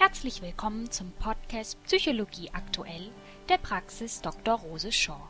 Herzlich 0.00 0.40
willkommen 0.40 0.90
zum 0.90 1.12
Podcast 1.12 1.76
Psychologie 1.84 2.48
aktuell 2.54 3.10
der 3.50 3.58
Praxis 3.58 4.22
Dr. 4.22 4.54
Rose 4.54 4.90
Shaw. 4.90 5.20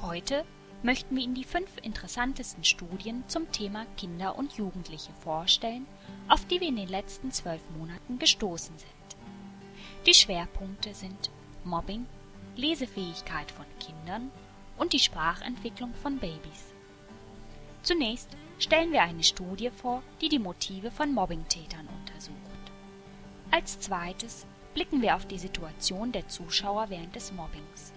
Heute 0.00 0.44
möchten 0.82 1.14
wir 1.14 1.22
Ihnen 1.22 1.36
die 1.36 1.44
fünf 1.44 1.70
interessantesten 1.80 2.64
Studien 2.64 3.22
zum 3.28 3.52
Thema 3.52 3.86
Kinder 3.96 4.36
und 4.36 4.54
Jugendliche 4.54 5.12
vorstellen, 5.20 5.86
auf 6.26 6.44
die 6.46 6.60
wir 6.60 6.66
in 6.66 6.74
den 6.74 6.88
letzten 6.88 7.30
zwölf 7.30 7.62
Monaten 7.78 8.18
gestoßen 8.18 8.76
sind. 8.76 9.16
Die 10.04 10.14
Schwerpunkte 10.14 10.94
sind 10.94 11.30
Mobbing, 11.62 12.06
Lesefähigkeit 12.56 13.52
von 13.52 13.66
Kindern 13.78 14.32
und 14.78 14.94
die 14.94 14.98
Sprachentwicklung 14.98 15.94
von 15.94 16.18
Babys. 16.18 16.74
Zunächst 17.84 18.30
stellen 18.58 18.90
wir 18.90 19.02
eine 19.02 19.22
Studie 19.22 19.70
vor, 19.70 20.02
die 20.20 20.28
die 20.28 20.40
Motive 20.40 20.90
von 20.90 21.14
Mobbingtätern. 21.14 21.88
Als 23.52 23.78
zweites 23.78 24.46
blicken 24.72 25.02
wir 25.02 25.14
auf 25.14 25.26
die 25.26 25.38
Situation 25.38 26.10
der 26.10 26.26
Zuschauer 26.26 26.88
während 26.88 27.14
des 27.14 27.32
Mobbings. 27.32 27.92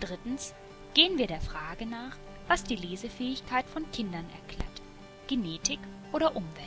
Drittens 0.00 0.54
gehen 0.92 1.18
wir 1.18 1.28
der 1.28 1.40
Frage 1.40 1.86
nach, 1.86 2.16
was 2.48 2.64
die 2.64 2.74
Lesefähigkeit 2.74 3.64
von 3.68 3.88
Kindern 3.92 4.26
erklärt, 4.34 4.82
Genetik 5.28 5.78
oder 6.12 6.34
Umwelt. 6.34 6.66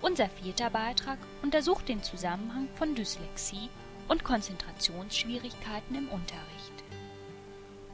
Unser 0.00 0.30
vierter 0.30 0.70
Beitrag 0.70 1.18
untersucht 1.42 1.86
den 1.86 2.02
Zusammenhang 2.02 2.66
von 2.76 2.94
Dyslexie 2.94 3.68
und 4.08 4.24
Konzentrationsschwierigkeiten 4.24 5.96
im 5.96 6.08
Unterricht. 6.08 6.84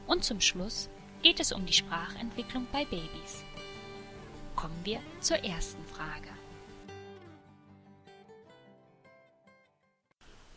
Und 0.07 0.23
zum 0.23 0.39
Schluss 0.39 0.89
geht 1.23 1.41
es 1.41 1.51
um 1.51 1.65
die 1.65 1.73
Sprachentwicklung 1.73 2.67
bei 2.71 2.85
Babys. 2.85 3.43
Kommen 4.55 4.79
wir 4.85 5.01
zur 5.19 5.43
ersten 5.43 5.83
Frage. 5.83 6.29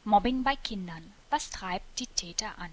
Mobbing 0.08 0.42
bei 0.42 0.56
Kindern. 0.56 1.12
Was 1.28 1.50
treibt 1.50 2.00
die 2.00 2.06
Täter 2.06 2.58
an? 2.58 2.70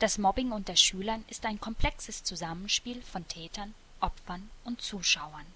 Das 0.00 0.18
Mobbing 0.18 0.50
unter 0.50 0.74
Schülern 0.74 1.24
ist 1.28 1.46
ein 1.46 1.60
komplexes 1.60 2.24
Zusammenspiel 2.24 3.00
von 3.02 3.28
Tätern, 3.28 3.72
Opfern 4.00 4.50
und 4.64 4.82
Zuschauern. 4.82 5.46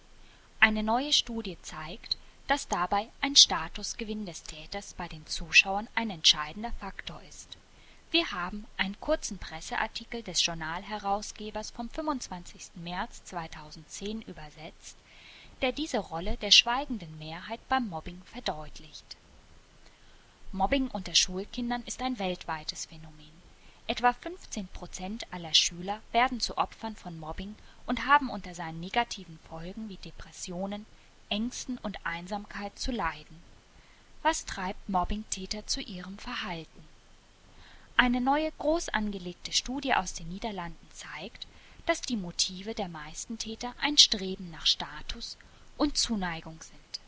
Eine 0.60 0.84
neue 0.84 1.12
Studie 1.12 1.58
zeigt, 1.62 2.16
dass 2.46 2.68
dabei 2.68 3.08
ein 3.20 3.34
Statusgewinn 3.34 4.24
des 4.24 4.44
Täters 4.44 4.94
bei 4.94 5.08
den 5.08 5.27
Zuschauern 5.27 5.88
ein 5.96 6.10
entscheidender 6.10 6.70
Faktor 6.78 7.20
ist. 7.28 7.58
Wir 8.12 8.30
haben 8.30 8.64
einen 8.77 9.00
kurzen 9.00 9.38
Presseartikel 9.38 10.22
des 10.22 10.46
Journalherausgebers 10.46 11.72
vom 11.72 11.90
25. 11.90 12.77
März 12.77 13.24
2010 13.24 14.22
übersetzt, 14.22 14.96
der 15.60 15.72
diese 15.72 15.98
Rolle 15.98 16.36
der 16.36 16.52
schweigenden 16.52 17.18
Mehrheit 17.18 17.58
beim 17.68 17.88
Mobbing 17.88 18.22
verdeutlicht 18.27 19.16
Mobbing 20.55 20.89
unter 20.89 21.14
Schulkindern 21.14 21.83
ist 21.86 22.03
ein 22.03 22.19
weltweites 22.19 22.84
Phänomen. 22.84 23.33
Etwa 23.86 24.12
15 24.12 24.69
Prozent 24.69 25.27
aller 25.33 25.55
Schüler 25.55 26.03
werden 26.12 26.41
zu 26.41 26.58
Opfern 26.58 26.95
von 26.95 27.19
Mobbing 27.19 27.55
und 27.86 28.05
haben 28.05 28.28
unter 28.28 28.55
seinen 28.55 28.78
negativen 28.78 29.39
Folgen 29.48 29.89
wie 29.89 29.97
Depressionen, 29.97 30.84
Ängsten 31.30 31.78
und 31.78 32.05
Einsamkeit 32.05 32.78
zu 32.78 32.92
leiden. 32.92 33.42
Was 34.20 34.45
treibt 34.45 34.91
Mobbingtäter 34.91 35.67
zu 35.67 35.80
ihrem 35.80 36.19
Verhalten? 36.19 36.84
Eine 37.97 38.20
neue 38.20 38.53
groß 38.58 38.91
angelegte 38.91 39.53
Studie 39.53 39.95
aus 39.95 40.12
den 40.12 40.28
Niederlanden 40.28 40.86
zeigt, 40.92 41.47
dass 41.86 42.03
die 42.03 42.17
Motive 42.17 42.75
der 42.75 42.89
meisten 42.89 43.39
Täter 43.39 43.75
ein 43.80 43.97
Streben 43.97 44.50
nach 44.50 44.67
Status 44.67 45.39
und 45.78 45.97
Zuneigung 45.97 46.61
sind 46.61 47.02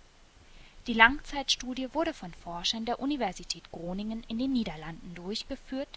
die 0.86 0.92
Langzeitstudie 0.92 1.94
wurde 1.94 2.12
von 2.12 2.34
Forschern 2.34 2.84
der 2.84 3.00
Universität 3.00 3.70
Groningen 3.72 4.22
in 4.28 4.38
den 4.38 4.52
Niederlanden 4.52 5.14
durchgeführt 5.14 5.88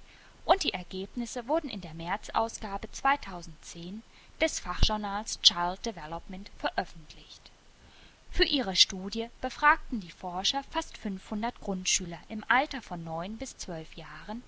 und 0.45 0.63
die 0.63 0.73
Ergebnisse 0.73 1.49
wurden 1.49 1.69
in 1.69 1.81
der 1.81 1.93
März-Ausgabe 1.93 2.89
2010 2.89 4.01
des 4.39 4.61
Fachjournals 4.61 5.41
Child 5.41 5.85
Development 5.85 6.49
veröffentlicht. 6.57 7.51
Für 8.31 8.45
ihre 8.45 8.77
Studie 8.77 9.27
befragten 9.41 9.99
die 9.99 10.11
Forscher 10.11 10.63
fast 10.69 10.97
500 10.97 11.59
Grundschüler 11.59 12.19
im 12.29 12.45
Alter 12.47 12.81
von 12.81 13.03
neun 13.03 13.35
bis 13.35 13.57
zwölf 13.57 13.95
Jahren 13.95 14.41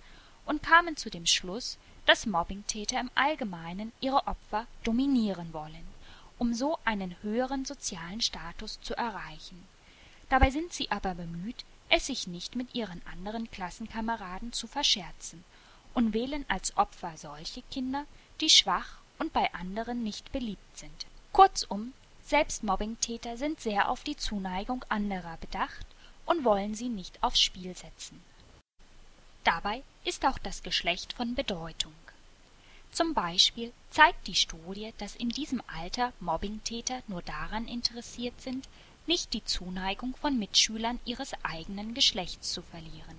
und 0.46 0.64
kamen 0.64 0.96
zu 0.96 1.10
dem 1.10 1.26
Schluss, 1.26 1.78
dass 2.06 2.26
Mobbingtäter 2.26 2.98
im 2.98 3.12
Allgemeinen 3.14 3.92
ihre 4.00 4.26
Opfer 4.26 4.68
dominieren 4.86 5.52
wollen, 5.52 5.88
um 6.38 6.54
so 6.54 6.80
einen 6.86 7.22
höheren 7.24 7.66
sozialen 7.66 8.22
Status 8.22 8.80
zu 8.82 8.96
erreichen 8.96 9.68
Dabei 10.30 10.52
sind 10.52 10.74
sie 10.74 10.90
aber 10.92 11.16
bemüht, 11.16 11.66
es 11.90 12.06
sich 12.06 12.28
nicht 12.28 12.56
mit 12.56 12.76
ihren 12.76 13.02
anderen 13.08 13.50
Klassenkameraden 13.50 14.54
zu 14.54 14.68
verscherzen 14.68 15.44
und 15.94 16.14
wählen 16.14 16.46
als 16.48 16.78
Opfer 16.78 17.18
solche 17.18 17.64
Kinder, 17.64 18.06
die 18.42 18.50
schwach 18.50 19.00
und 19.18 19.34
bei 19.34 19.52
anderen 19.54 20.04
nicht 20.04 20.32
beliebt 20.32 20.78
sind. 20.78 21.06
Kurzum, 21.34 21.94
Selbstmobbingtäter 22.24 23.38
sind 23.38 23.60
sehr 23.60 23.90
auf 23.90 24.04
die 24.04 24.16
Zuneigung 24.16 24.86
anderer 24.88 25.38
bedacht 25.38 25.86
und 26.26 26.46
wollen 26.46 26.76
sie 26.76 26.90
nicht 26.90 27.22
aufs 27.24 27.42
Spiel 27.42 27.76
setzen. 27.76 28.24
Dabei 29.44 29.82
ist 30.06 30.26
auch 30.26 30.38
das 30.38 30.62
Geschlecht 30.62 31.14
von 31.14 31.34
Bedeutung. 31.34 31.94
Zum 32.92 33.14
Beispiel 33.14 33.72
zeigt 33.90 34.28
die 34.28 34.36
Studie, 34.36 34.94
dass 35.00 35.16
in 35.16 35.30
diesem 35.30 35.62
Alter 35.68 36.14
Mobbingtäter 36.20 37.02
nur 37.08 37.22
daran 37.22 37.68
interessiert 37.68 38.40
sind, 38.42 38.68
nicht 39.10 39.34
die 39.34 39.44
Zuneigung 39.44 40.16
von 40.16 40.38
Mitschülern 40.38 41.00
ihres 41.04 41.34
eigenen 41.42 41.96
Geschlechts 41.96 42.54
zu 42.54 42.62
verlieren. 42.62 43.18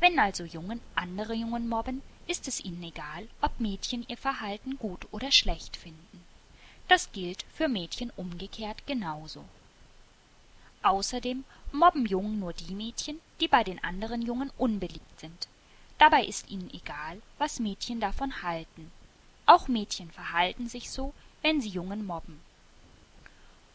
Wenn 0.00 0.18
also 0.18 0.44
Jungen 0.44 0.82
andere 0.94 1.32
Jungen 1.32 1.66
mobben, 1.66 2.02
ist 2.26 2.46
es 2.46 2.62
ihnen 2.62 2.82
egal, 2.82 3.26
ob 3.40 3.58
Mädchen 3.58 4.04
ihr 4.06 4.18
Verhalten 4.18 4.76
gut 4.76 5.08
oder 5.10 5.32
schlecht 5.32 5.78
finden. 5.78 6.22
Das 6.88 7.10
gilt 7.10 7.46
für 7.54 7.68
Mädchen 7.68 8.12
umgekehrt 8.16 8.86
genauso. 8.86 9.46
Außerdem 10.82 11.44
mobben 11.72 12.04
Jungen 12.04 12.38
nur 12.38 12.52
die 12.52 12.74
Mädchen, 12.74 13.18
die 13.40 13.48
bei 13.48 13.64
den 13.64 13.82
anderen 13.82 14.20
Jungen 14.20 14.50
unbeliebt 14.58 15.20
sind. 15.20 15.48
Dabei 15.96 16.26
ist 16.26 16.50
ihnen 16.50 16.68
egal, 16.74 17.22
was 17.38 17.60
Mädchen 17.60 17.98
davon 17.98 18.42
halten. 18.42 18.92
Auch 19.46 19.68
Mädchen 19.68 20.10
verhalten 20.10 20.68
sich 20.68 20.90
so, 20.90 21.14
wenn 21.40 21.62
sie 21.62 21.70
Jungen 21.70 22.04
mobben. 22.04 22.40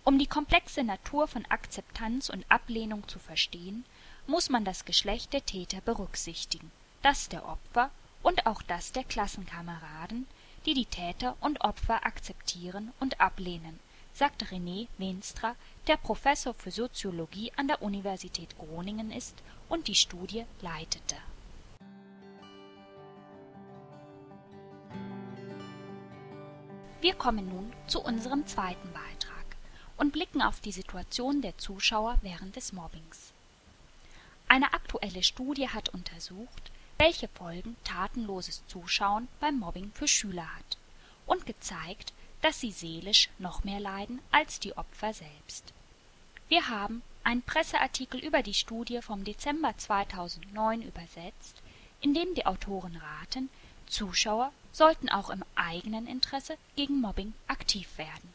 Um 0.06 0.20
die 0.20 0.28
komplexe 0.28 0.84
Natur 0.84 1.30
von 1.30 1.46
Akzeptanz 1.46 2.30
und 2.30 2.46
Ablehnung 2.50 3.08
zu 3.08 3.20
verstehen, 3.20 3.86
muss 4.28 4.50
man 4.50 4.66
das 4.66 4.84
Geschlecht 4.84 5.32
der 5.32 5.46
Täter 5.46 5.80
berücksichtigen, 5.80 6.72
das 7.02 7.30
der 7.30 7.48
Opfer 7.48 7.90
und 8.22 8.46
auch 8.46 8.62
das 8.62 8.92
der 8.92 9.06
Klassenkameraden, 9.06 10.28
die 10.66 10.74
die 10.74 10.86
Täter 10.86 11.38
und 11.40 11.62
Opfer 11.62 12.06
akzeptieren 12.06 12.92
und 13.00 13.22
ablehnen, 13.22 13.80
sagt 14.14 14.44
René 14.52 14.88
Veenstra, 14.98 15.56
der 15.88 15.96
Professor 15.96 16.54
für 16.54 16.72
Soziologie 16.72 17.54
an 17.56 17.70
der 17.70 17.82
Universität 17.82 18.58
Groningen 18.58 19.10
ist 19.10 19.42
und 19.70 19.88
die 19.88 19.96
Studie 19.96 20.46
leitete. 20.62 21.16
Wir 27.00 27.14
kommen 27.16 27.48
nun 27.48 27.72
zu 27.88 28.02
unserem 28.02 28.46
zweiten 28.48 28.92
Beitrag 28.94 29.43
und 29.98 30.12
blicken 30.12 30.42
auf 30.42 30.60
die 30.60 30.72
Situation 30.72 31.42
der 31.42 31.58
Zuschauer 31.58 32.18
während 32.22 32.56
des 32.56 32.74
Mobbings. 32.74 33.32
Eine 34.48 34.74
aktuelle 34.74 35.24
Studie 35.24 35.70
hat 35.70 35.90
untersucht, 35.90 36.72
welche 36.98 37.28
Folgen 37.28 37.76
tatenloses 37.84 38.64
Zuschauen 38.68 39.28
beim 39.40 39.60
Mobbing 39.60 39.92
für 39.94 40.08
Schüler 40.08 40.48
hat 40.56 40.78
und 41.26 41.46
gezeigt, 41.46 42.14
dass 42.42 42.60
sie 42.60 42.72
seelisch 42.72 43.30
noch 43.40 43.64
mehr 43.64 43.80
leiden 43.80 44.20
als 44.32 44.60
die 44.60 44.76
Opfer 44.78 45.14
selbst. 45.14 45.74
Wir 46.50 46.68
haben 46.70 47.02
einen 47.24 47.42
Presseartikel 47.42 48.20
über 48.20 48.44
die 48.44 48.54
Studie 48.54 49.02
vom 49.02 49.24
Dezember 49.24 49.76
2009 49.78 50.82
übersetzt, 50.82 51.62
in 52.02 52.14
dem 52.14 52.36
die 52.36 52.46
Autoren 52.46 52.98
raten, 52.98 53.50
Zuschauer 53.88 54.52
sollten 54.72 55.10
auch 55.10 55.30
im 55.30 55.44
eigenen 55.56 56.06
Interesse 56.06 56.58
gegen 56.76 57.00
Mobbing 57.00 57.34
aktiv 57.48 57.98
werden 57.98 58.33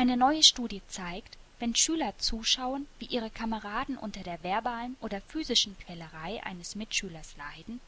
eine 0.00 0.16
neue 0.16 0.42
Studie 0.42 0.80
zeigt, 0.88 1.36
wenn 1.58 1.76
Schüler 1.76 2.14
zuschauen, 2.16 2.86
wie 2.98 3.04
ihre 3.04 3.28
Kameraden 3.28 3.98
unter 3.98 4.22
der 4.22 4.42
verbalen 4.42 4.96
oder 5.02 5.20
physischen 5.20 5.76
Quälerei 5.78 6.42
eines 6.42 6.74
Mitschülers 6.74 7.36
leiden, 7.36 7.80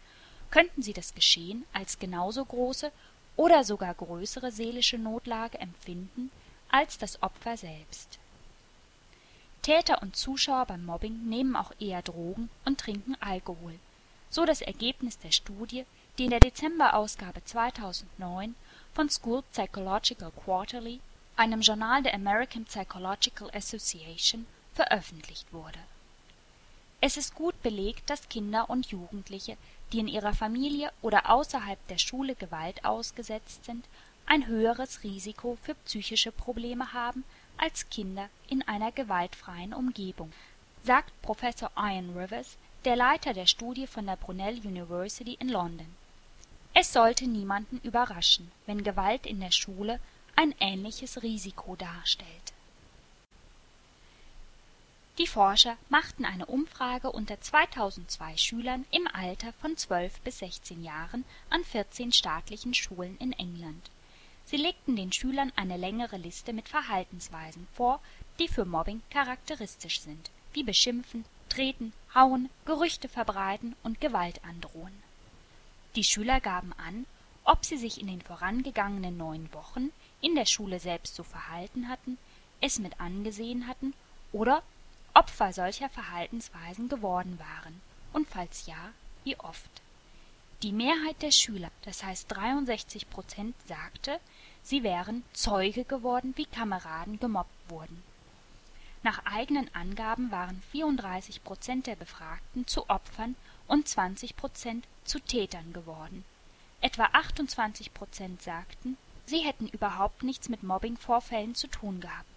könnten 0.51 0.83
sie 0.83 0.93
das 0.93 1.15
Geschehen 1.15 1.65
als 1.73 1.99
genauso 1.99 2.45
große 2.45 2.93
oder 3.37 3.65
sogar 3.65 3.95
größere 3.95 4.53
seelische 4.53 4.99
Notlage 4.99 5.59
empfinden 5.59 6.31
als 6.71 6.99
das 6.99 7.23
Opfer 7.23 7.57
selbst. 7.57 8.19
Täter 9.63 10.03
und 10.03 10.15
Zuschauer 10.15 10.67
beim 10.67 10.85
Mobbing 10.85 11.31
nehmen 11.31 11.57
auch 11.57 11.73
eher 11.81 12.03
Drogen 12.03 12.51
und 12.67 12.79
trinken 12.79 13.17
Alkohol, 13.21 13.79
so 14.29 14.45
das 14.45 14.61
Ergebnis 14.61 15.19
der 15.19 15.33
Studie, 15.33 15.87
die 16.19 16.25
in 16.25 16.31
der 16.31 16.41
Dezemberausgabe 16.41 17.43
2009 17.43 18.55
von 18.93 19.09
School 19.09 19.43
Psychological 19.53 20.31
Quarterly 20.45 21.01
einem 21.43 21.61
Journal 21.61 22.05
der 22.05 22.15
American 22.15 22.65
Psychological 22.67 23.51
Association, 23.53 24.47
veröffentlicht 24.75 25.53
wurde. 25.53 25.81
Es 27.01 27.17
ist 27.17 27.35
gut 27.35 27.61
belegt, 27.65 28.09
dass 28.09 28.29
Kinder 28.29 28.71
und 28.71 28.87
Jugendliche, 28.93 29.57
die 29.93 29.99
in 29.99 30.07
ihrer 30.07 30.35
Familie 30.35 30.93
oder 31.03 31.29
außerhalb 31.29 31.85
der 31.89 31.99
Schule 31.99 32.37
Gewalt 32.37 32.85
ausgesetzt 32.85 33.65
sind, 33.65 33.85
ein 34.25 34.47
höheres 34.47 35.03
Risiko 35.03 35.59
für 35.65 35.75
psychische 35.75 36.31
Probleme 36.31 36.93
haben 36.93 37.25
als 37.57 37.91
Kinder 37.91 38.29
in 38.49 38.63
einer 38.69 38.93
gewaltfreien 38.93 39.75
Umgebung, 39.75 40.33
sagt 40.85 41.11
Professor 41.23 41.73
Ian 41.77 42.17
Rivers, 42.17 42.57
der 42.85 42.95
Leiter 42.95 43.33
der 43.33 43.47
Studie 43.47 43.89
von 43.89 44.07
der 44.07 44.17
Brunel 44.17 44.61
University 44.65 45.37
in 45.41 45.49
London. 45.49 45.93
Es 46.73 46.93
sollte 46.93 47.27
niemanden 47.27 47.81
überraschen, 47.83 48.53
wenn 48.67 48.85
Gewalt 48.85 49.27
in 49.27 49.41
der 49.41 49.51
Schule 49.51 49.99
ein 50.37 50.55
ähnliches 50.61 51.23
Risiko 51.23 51.77
darstellt 51.77 52.53
die 55.19 55.27
Forscher 55.27 55.77
machten 55.91 56.25
eine 56.25 56.47
Umfrage 56.47 57.13
unter 57.13 57.39
2002 57.39 58.39
Schülern 58.39 58.87
im 58.91 59.07
Alter 59.07 59.53
von 59.61 59.77
12 59.77 60.21
bis 60.21 60.39
16 60.39 60.83
Jahren 60.83 61.27
an 61.51 61.63
14 61.65 62.13
staatlichen 62.13 62.73
Schulen 62.73 63.19
in 63.19 63.35
England. 63.35 63.91
Sie 64.47 64.57
legten 64.57 64.97
den 64.97 65.13
Schülern 65.13 65.53
eine 65.55 65.77
längere 65.77 66.17
Liste 66.17 66.55
mit 66.55 66.69
Verhaltensweisen 66.69 67.69
vor, 67.75 68.01
die 68.39 68.49
für 68.49 68.65
Mobbing 68.65 69.03
charakteristisch 69.11 70.01
sind, 70.01 70.31
wie 70.55 70.63
Beschimpfen, 70.63 71.27
Treten, 71.51 71.93
Hauen, 72.15 72.49
Gerüchte 72.65 73.09
verbreiten 73.09 73.77
und 73.83 74.01
Gewalt 74.01 74.43
androhen. 74.43 75.03
Die 75.95 76.05
Schüler 76.05 76.41
gaben 76.41 76.73
an, 76.73 77.05
ob 77.45 77.67
sie 77.67 77.77
sich 77.77 78.01
in 78.01 78.07
den 78.07 78.23
vorangegangenen 78.23 79.19
neun 79.19 79.53
Wochen 79.53 79.91
in 80.23 80.35
der 80.35 80.47
Schule 80.47 80.81
selbst 80.81 81.15
so 81.15 81.23
verhalten 81.23 81.89
hatten, 81.89 82.17
es 82.63 82.79
mit 82.79 82.99
angesehen 83.01 83.67
hatten 83.67 83.93
oder 84.33 84.63
Opfer 85.15 85.53
solcher 85.53 85.91
Verhaltensweisen 85.91 86.89
geworden 86.89 87.39
waren, 87.39 87.83
und 88.15 88.27
falls 88.29 88.65
ja, 88.67 88.93
wie 89.25 89.39
oft. 89.39 89.71
Die 90.63 90.73
Mehrheit 90.73 91.21
der 91.21 91.33
Schüler, 91.33 91.71
das 91.83 92.03
heißt 92.03 92.31
63 92.31 93.11
Prozent, 93.11 93.55
sagte, 93.67 94.21
sie 94.63 94.83
wären 94.83 95.25
Zeuge 95.35 95.85
geworden, 95.85 96.33
wie 96.37 96.47
Kameraden 96.47 97.19
gemobbt 97.19 97.69
wurden. 97.69 98.03
Nach 99.03 99.27
eigenen 99.27 99.69
Angaben 99.75 100.31
waren 100.31 100.63
34 100.71 101.43
Prozent 101.43 101.89
der 101.89 101.97
Befragten 101.97 102.67
zu 102.67 102.89
Opfern 102.89 103.35
und 103.67 103.89
20 103.89 104.37
Prozent 104.37 104.87
zu 105.05 105.19
Tätern 105.19 105.73
geworden. 105.73 106.25
Etwa 106.81 107.09
28 107.13 107.93
Prozent 107.93 108.41
sagten, 108.41 108.97
sie 109.33 109.39
hätten 109.39 109.67
überhaupt 109.67 110.25
nichts 110.25 110.51
mit 110.51 110.63
Mobbingvorfällen 110.63 111.55
zu 111.55 111.67
tun 111.67 112.03
gehabt. 112.03 112.29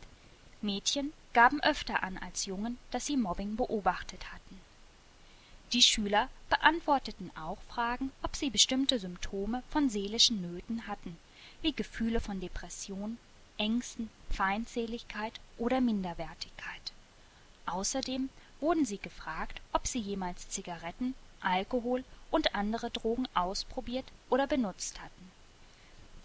Mädchen 0.62 1.12
gaben 1.34 1.62
öfter 1.62 2.04
an 2.04 2.18
als 2.18 2.46
Jungen, 2.46 2.78
dass 2.90 3.06
sie 3.06 3.18
Mobbing 3.18 3.58
beobachtet 3.58 4.32
hatten. 4.32 4.62
Die 5.74 5.82
Schüler 5.82 6.30
beantworteten 6.50 7.32
auch 7.36 7.58
Fragen, 7.64 8.14
ob 8.24 8.38
sie 8.38 8.50
bestimmte 8.50 8.98
Symptome 8.98 9.62
von 9.70 9.90
seelischen 9.90 10.42
Nöten 10.42 10.88
hatten, 10.88 11.18
wie 11.62 11.74
Gefühle 11.74 12.22
von 12.22 12.40
Depression, 12.40 13.18
Ängsten, 13.58 14.10
Feindseligkeit 14.30 15.34
oder 15.58 15.82
Minderwertigkeit. 15.82 16.94
Außerdem 17.66 18.30
wurden 18.62 18.86
sie 18.86 19.00
gefragt, 19.00 19.60
ob 19.74 19.86
sie 19.86 20.00
jemals 20.00 20.48
Zigaretten, 20.48 21.14
Alkohol 21.42 22.06
und 22.32 22.56
andere 22.56 22.90
Drogen 22.90 23.28
ausprobiert 23.34 24.06
oder 24.30 24.48
benutzt 24.48 25.02
hatten. 25.02 25.35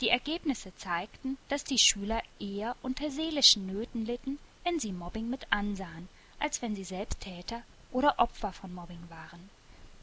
Die 0.01 0.09
Ergebnisse 0.09 0.75
zeigten, 0.77 1.37
dass 1.49 1.65
die 1.65 1.79
Schüler 1.79 2.23
eher 2.39 2.77
unter 2.83 3.11
seelischen 3.11 3.67
Nöten 3.67 4.07
litten 4.07 4.39
wenn 4.65 4.79
sie 4.79 4.93
Mobbing 4.93 5.29
mit 5.29 5.47
ansahen, 5.51 6.09
als 6.39 6.63
wenn 6.63 6.75
sie 6.75 6.85
selbst 6.85 7.21
Täter 7.21 7.63
oder 7.93 8.19
Opfer 8.19 8.53
von 8.53 8.73
Mobbing 8.75 9.03
waren. 9.09 9.51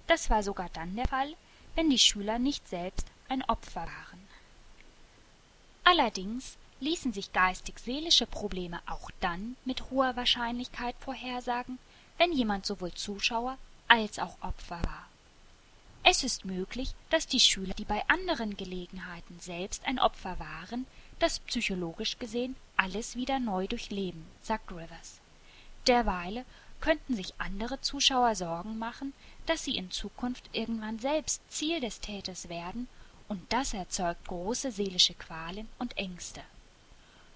Das 0.08 0.30
war 0.30 0.44
sogar 0.44 0.70
dann 0.74 0.96
der 0.96 1.08
Fall, 1.08 1.36
wenn 1.76 1.90
die 1.90 2.00
Schüler 2.00 2.40
nicht 2.40 2.68
selbst 2.68 3.08
ein 3.30 3.44
Opfer 3.44 3.82
waren. 3.82 4.28
Allerdings 5.84 6.58
ließen 6.80 7.14
sich 7.14 7.34
geistig-seelische 7.34 8.28
Probleme 8.28 8.82
auch 8.88 9.10
dann 9.20 9.56
mit 9.66 9.90
hoher 9.90 10.16
Wahrscheinlichkeit 10.16 10.96
vorhersagen, 11.00 11.80
wenn 12.18 12.32
jemand 12.32 12.66
sowohl 12.66 12.94
Zuschauer 12.94 13.58
als 13.88 14.20
auch 14.20 14.38
Opfer 14.42 14.82
war. 14.84 15.07
Es 16.10 16.24
ist 16.24 16.46
möglich, 16.46 16.94
dass 17.10 17.28
die 17.28 17.42
Schüler, 17.42 17.74
die 17.74 17.84
bei 17.84 18.02
anderen 18.08 18.56
Gelegenheiten 18.56 19.42
selbst 19.42 19.86
ein 19.86 20.00
Opfer 20.00 20.40
waren, 20.40 20.88
das 21.20 21.40
psychologisch 21.40 22.18
gesehen 22.18 22.56
alles 22.78 23.18
wieder 23.18 23.40
neu 23.40 23.68
durchleben, 23.68 24.26
sagt 24.42 24.72
Rivers. 24.72 25.20
Derweile 25.86 26.46
könnten 26.80 27.14
sich 27.14 27.34
andere 27.40 27.82
Zuschauer 27.82 28.36
Sorgen 28.36 28.80
machen, 28.80 29.12
dass 29.48 29.66
sie 29.66 29.76
in 29.76 29.92
Zukunft 29.92 30.50
irgendwann 30.54 30.98
selbst 30.98 31.42
Ziel 31.50 31.82
des 31.82 32.00
Täters 32.00 32.48
werden, 32.48 32.88
und 33.28 33.42
das 33.52 33.74
erzeugt 33.74 34.26
große 34.30 34.72
seelische 34.72 35.14
Qualen 35.14 35.68
und 35.78 35.98
Ängste. 35.98 36.40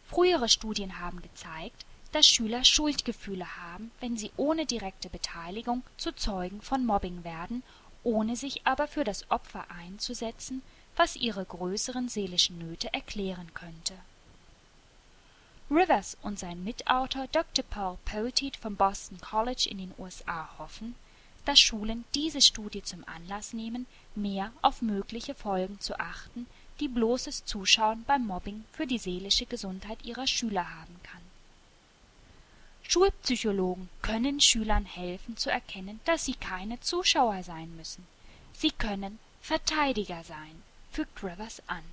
Frühere 0.07 0.47
Studien 0.47 0.97
haben 0.97 1.21
gezeigt, 1.21 1.85
dass 2.13 2.25
Schüler 2.25 2.63
Schuldgefühle 2.63 3.57
haben, 3.57 3.91
wenn 3.99 4.15
sie 4.15 4.31
ohne 4.37 4.65
direkte 4.65 5.09
Beteiligung 5.09 5.83
zu 5.97 6.13
Zeugen 6.13 6.61
von 6.61 6.85
Mobbing 6.85 7.25
werden, 7.25 7.63
ohne 8.03 8.35
sich 8.35 8.65
aber 8.65 8.87
für 8.87 9.03
das 9.03 9.29
Opfer 9.29 9.65
einzusetzen, 9.69 10.61
was 10.95 11.15
ihre 11.15 11.45
größeren 11.45 12.09
seelischen 12.09 12.57
Nöte 12.57 12.93
erklären 12.93 13.53
könnte. 13.53 13.93
Rivers 15.69 16.17
und 16.21 16.37
sein 16.37 16.63
Mitautor 16.63 17.27
Dr. 17.31 17.63
Paul 17.63 17.97
Poteet 18.03 18.57
vom 18.57 18.75
Boston 18.75 19.19
College 19.21 19.67
in 19.71 19.77
den 19.77 19.93
USA 19.97 20.49
hoffen, 20.57 20.95
dass 21.45 21.59
Schulen 21.59 22.03
diese 22.13 22.41
Studie 22.41 22.83
zum 22.83 23.07
Anlass 23.07 23.53
nehmen, 23.53 23.87
mehr 24.13 24.51
auf 24.61 24.81
mögliche 24.81 25.33
Folgen 25.33 25.79
zu 25.79 25.97
achten, 25.99 26.45
die 26.81 26.87
bloßes 26.87 27.45
Zuschauen 27.45 28.03
beim 28.05 28.27
Mobbing 28.27 28.65
für 28.73 28.85
die 28.85 28.97
seelische 28.97 29.45
Gesundheit 29.45 30.03
ihrer 30.03 30.27
Schüler 30.27 30.69
haben 30.69 30.99
kann. 31.03 31.21
Schulpsychologen 32.91 33.87
können 34.01 34.41
Schülern 34.41 34.83
helfen 34.83 35.37
zu 35.37 35.49
erkennen, 35.49 36.01
dass 36.03 36.25
sie 36.25 36.33
keine 36.33 36.77
Zuschauer 36.81 37.41
sein 37.41 37.73
müssen. 37.77 38.05
Sie 38.51 38.71
können 38.71 39.17
Verteidiger 39.41 40.25
sein, 40.25 40.61
fügt 40.91 41.23
Rivers 41.23 41.63
an. 41.67 41.83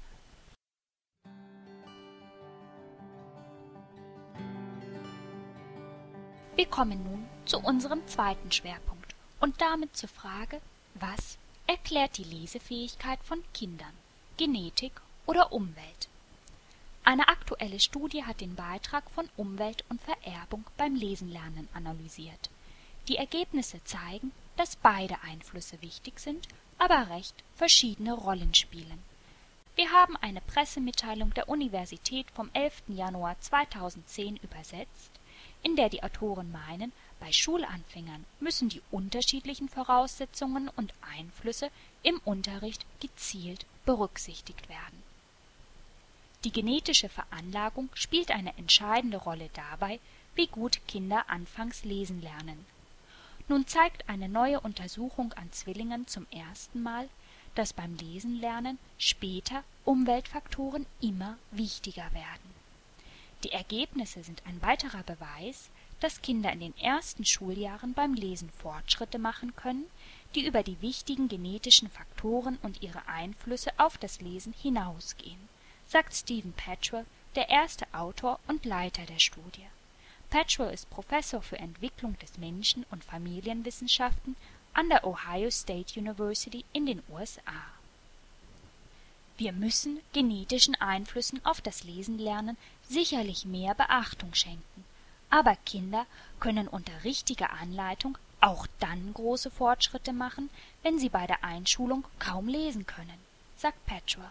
Wir 6.56 6.66
kommen 6.66 7.04
nun 7.04 7.28
zu 7.44 7.60
unserem 7.60 8.04
zweiten 8.08 8.50
Schwerpunkt 8.50 9.14
und 9.38 9.60
damit 9.60 9.96
zur 9.96 10.08
Frage, 10.08 10.60
was 10.94 11.38
erklärt 11.68 12.18
die 12.18 12.24
Lesefähigkeit 12.24 13.20
von 13.22 13.44
Kindern, 13.54 13.94
Genetik 14.36 15.00
oder 15.26 15.52
Umwelt? 15.52 16.08
Eine 17.08 17.28
aktuelle 17.28 17.80
Studie 17.80 18.24
hat 18.24 18.42
den 18.42 18.54
Beitrag 18.54 19.10
von 19.12 19.30
Umwelt 19.38 19.82
und 19.88 19.98
Vererbung 20.02 20.66
beim 20.76 20.94
Lesenlernen 20.94 21.66
analysiert. 21.72 22.50
Die 23.08 23.16
Ergebnisse 23.16 23.82
zeigen, 23.84 24.30
dass 24.58 24.76
beide 24.76 25.18
Einflüsse 25.22 25.80
wichtig 25.80 26.20
sind, 26.20 26.46
aber 26.76 27.08
recht 27.08 27.34
verschiedene 27.56 28.12
Rollen 28.12 28.52
spielen. 28.52 29.02
Wir 29.74 29.90
haben 29.90 30.18
eine 30.18 30.42
Pressemitteilung 30.42 31.32
der 31.32 31.48
Universität 31.48 32.30
vom 32.32 32.50
11. 32.52 32.82
Januar 32.88 33.40
2010 33.40 34.36
übersetzt 34.42 35.10
in 35.62 35.76
der 35.76 35.88
die 35.88 36.02
Autoren 36.02 36.52
meinen, 36.52 36.92
bei 37.20 37.32
Schulanfängern 37.32 38.26
müssen 38.38 38.68
die 38.68 38.82
unterschiedlichen 38.90 39.70
Voraussetzungen 39.70 40.68
und 40.76 40.92
Einflüsse 41.16 41.70
im 42.02 42.20
Unterricht 42.26 42.84
gezielt 43.00 43.64
berücksichtigt 43.86 44.68
werden. 44.68 45.07
Die 46.44 46.52
genetische 46.52 47.08
Veranlagung 47.08 47.88
spielt 47.94 48.30
eine 48.30 48.56
entscheidende 48.56 49.18
Rolle 49.18 49.50
dabei, 49.54 49.98
wie 50.34 50.46
gut 50.46 50.80
Kinder 50.86 51.24
anfangs 51.28 51.84
lesen 51.84 52.22
lernen. 52.22 52.64
Nun 53.48 53.66
zeigt 53.66 54.08
eine 54.08 54.28
neue 54.28 54.60
Untersuchung 54.60 55.32
an 55.32 55.50
Zwillingen 55.52 56.06
zum 56.06 56.26
ersten 56.30 56.82
Mal, 56.82 57.08
dass 57.54 57.72
beim 57.72 57.96
Lesenlernen 57.96 58.78
später 58.98 59.64
Umweltfaktoren 59.84 60.86
immer 61.00 61.38
wichtiger 61.50 62.12
werden 62.12 62.58
die 63.44 63.52
Ergebnisse 63.52 64.24
sind 64.24 64.42
ein 64.46 64.60
weiterer 64.62 65.04
Beweis, 65.04 65.70
dass 66.00 66.22
Kinder 66.22 66.52
in 66.52 66.60
den 66.60 66.76
ersten 66.76 67.24
Schuljahren 67.24 67.94
beim 67.94 68.14
Lesen 68.14 68.50
Fortschritte 68.50 69.18
machen 69.18 69.54
können, 69.54 69.86
die 70.34 70.44
über 70.44 70.62
die 70.62 70.80
wichtigen 70.82 71.28
genetischen 71.28 71.88
Faktoren 71.88 72.58
und 72.62 72.82
ihre 72.82 73.06
Einflüsse 73.06 73.70
auf 73.78 73.96
das 73.96 74.20
Lesen 74.20 74.52
hinausgehen, 74.52 75.47
sagt 75.88 76.14
Stephen 76.14 76.52
Patchwell, 76.52 77.06
der 77.34 77.48
erste 77.48 77.86
Autor 77.92 78.38
und 78.46 78.64
Leiter 78.64 79.02
der 79.06 79.18
Studie. 79.18 79.66
Patchwell 80.30 80.72
ist 80.72 80.90
Professor 80.90 81.42
für 81.42 81.58
Entwicklung 81.58 82.18
des 82.18 82.38
Menschen- 82.38 82.86
und 82.90 83.04
Familienwissenschaften 83.04 84.36
an 84.74 84.88
der 84.88 85.06
Ohio 85.06 85.50
State 85.50 85.98
University 85.98 86.64
in 86.72 86.86
den 86.86 87.02
USA 87.08 87.78
wir 89.38 89.52
müssen 89.52 90.00
genetischen 90.12 90.74
Einflüssen 90.74 91.40
auf 91.46 91.60
das 91.60 91.84
Lesenlernen 91.84 92.56
sicherlich 92.88 93.44
mehr 93.44 93.74
Beachtung 93.74 94.34
schenken, 94.34 94.84
aber 95.30 95.56
Kinder 95.64 96.06
können 96.40 96.66
unter 96.66 97.04
richtiger 97.04 97.52
Anleitung 97.52 98.18
auch 98.40 98.66
dann 98.80 99.14
große 99.14 99.52
Fortschritte 99.52 100.12
machen, 100.12 100.50
wenn 100.82 100.98
sie 100.98 101.08
bei 101.08 101.26
der 101.28 101.44
Einschulung 101.44 102.04
kaum 102.18 102.48
lesen 102.48 102.86
können, 102.86 103.18
sagt 103.56 103.84
Petrel. 103.86 104.28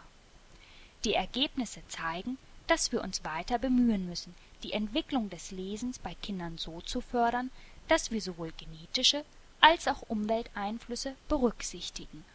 Die 1.08 1.14
Ergebnisse 1.14 1.88
zeigen, 1.88 2.38
dass 2.68 2.92
wir 2.92 3.02
uns 3.02 3.24
weiter 3.24 3.60
bemühen 3.60 4.10
müssen, 4.10 4.36
die 4.62 4.74
Entwicklung 4.74 5.30
des 5.30 5.52
Lesens 5.52 6.00
bei 6.00 6.14
Kindern 6.16 6.58
so 6.58 6.82
zu 6.82 7.00
fördern, 7.00 7.50
dass 7.88 8.12
wir 8.12 8.22
sowohl 8.22 8.52
genetische 8.58 9.24
als 9.62 9.88
auch 9.88 10.02
Umwelteinflüsse 10.10 11.16
berücksichtigen. 11.30 12.26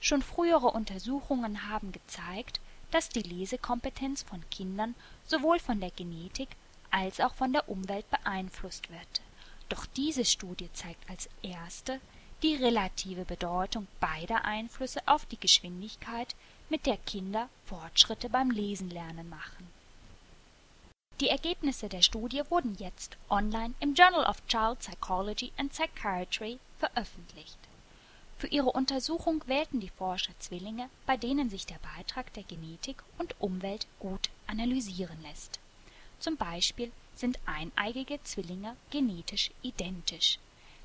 Schon 0.00 0.22
frühere 0.22 0.72
Untersuchungen 0.72 1.70
haben 1.70 1.92
gezeigt, 1.92 2.60
dass 2.90 3.10
die 3.10 3.22
Lesekompetenz 3.22 4.24
von 4.24 4.42
Kindern 4.50 4.96
sowohl 5.24 5.60
von 5.60 5.78
der 5.78 5.92
Genetik 5.92 6.48
als 6.90 7.20
auch 7.20 7.34
von 7.34 7.52
der 7.52 7.68
Umwelt 7.68 8.10
beeinflusst 8.10 8.90
wird. 8.90 9.20
Doch 9.68 9.86
diese 9.86 10.24
Studie 10.24 10.68
zeigt 10.72 11.08
als 11.08 11.28
erste 11.42 12.00
die 12.42 12.56
relative 12.56 13.24
Bedeutung 13.24 13.86
beider 14.00 14.44
Einflüsse 14.44 15.00
auf 15.06 15.26
die 15.26 15.38
Geschwindigkeit, 15.38 16.34
mit 16.68 16.86
der 16.86 16.96
Kinder 16.98 17.48
Fortschritte 17.64 18.28
beim 18.28 18.50
Lesenlernen 18.50 19.28
machen. 19.28 19.68
Die 21.20 21.28
Ergebnisse 21.28 21.88
der 21.88 22.02
Studie 22.02 22.42
wurden 22.50 22.76
jetzt 22.78 23.16
online 23.30 23.74
im 23.80 23.94
Journal 23.94 24.26
of 24.26 24.46
Child 24.48 24.80
Psychology 24.80 25.52
and 25.56 25.72
Psychiatry 25.72 26.58
veröffentlicht. 26.78 27.58
Für 28.38 28.48
ihre 28.48 28.70
Untersuchung 28.70 29.42
wählten 29.46 29.80
die 29.80 29.88
Forscher 29.88 30.34
Zwillinge, 30.38 30.90
bei 31.06 31.16
denen 31.16 31.48
sich 31.48 31.64
der 31.64 31.78
Beitrag 31.78 32.34
der 32.34 32.42
Genetik 32.42 33.02
und 33.16 33.34
Umwelt 33.40 33.86
gut 33.98 34.28
analysieren 34.46 35.22
lässt. 35.22 35.58
Zum 36.20 36.36
Beispiel 36.36 36.92
sind 37.14 37.38
eineigige 37.46 38.22
Zwillinge 38.24 38.76
genetisch 38.90 39.50
identisch. 39.62 40.38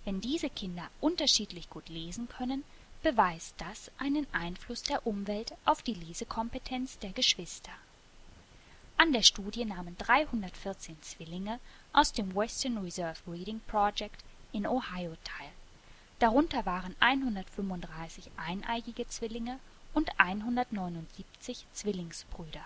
Wenn 0.05 0.21
diese 0.21 0.49
Kinder 0.49 0.89
unterschiedlich 1.01 1.69
gut 1.69 1.89
lesen 1.89 2.29
können, 2.29 2.63
beweist 3.01 3.55
das 3.57 3.91
einen 3.97 4.27
Einfluss 4.31 4.83
der 4.83 5.05
Umwelt 5.07 5.53
auf 5.65 5.81
die 5.81 5.93
Lesekompetenz 5.93 6.99
der 6.99 7.11
Geschwister. 7.11 7.71
An 8.97 9.11
der 9.11 9.23
Studie 9.23 9.65
nahmen 9.65 9.97
314 9.97 11.01
Zwillinge 11.01 11.59
aus 11.93 12.13
dem 12.13 12.35
Western 12.35 12.77
Reserve 12.77 13.19
Reading 13.27 13.59
Project 13.67 14.23
in 14.51 14.67
Ohio 14.67 15.15
teil. 15.23 15.49
Darunter 16.19 16.67
waren 16.67 16.95
135 16.99 18.29
eineigige 18.37 19.07
Zwillinge 19.07 19.59
und 19.95 20.19
179 20.19 21.65
Zwillingsbrüder. 21.73 22.63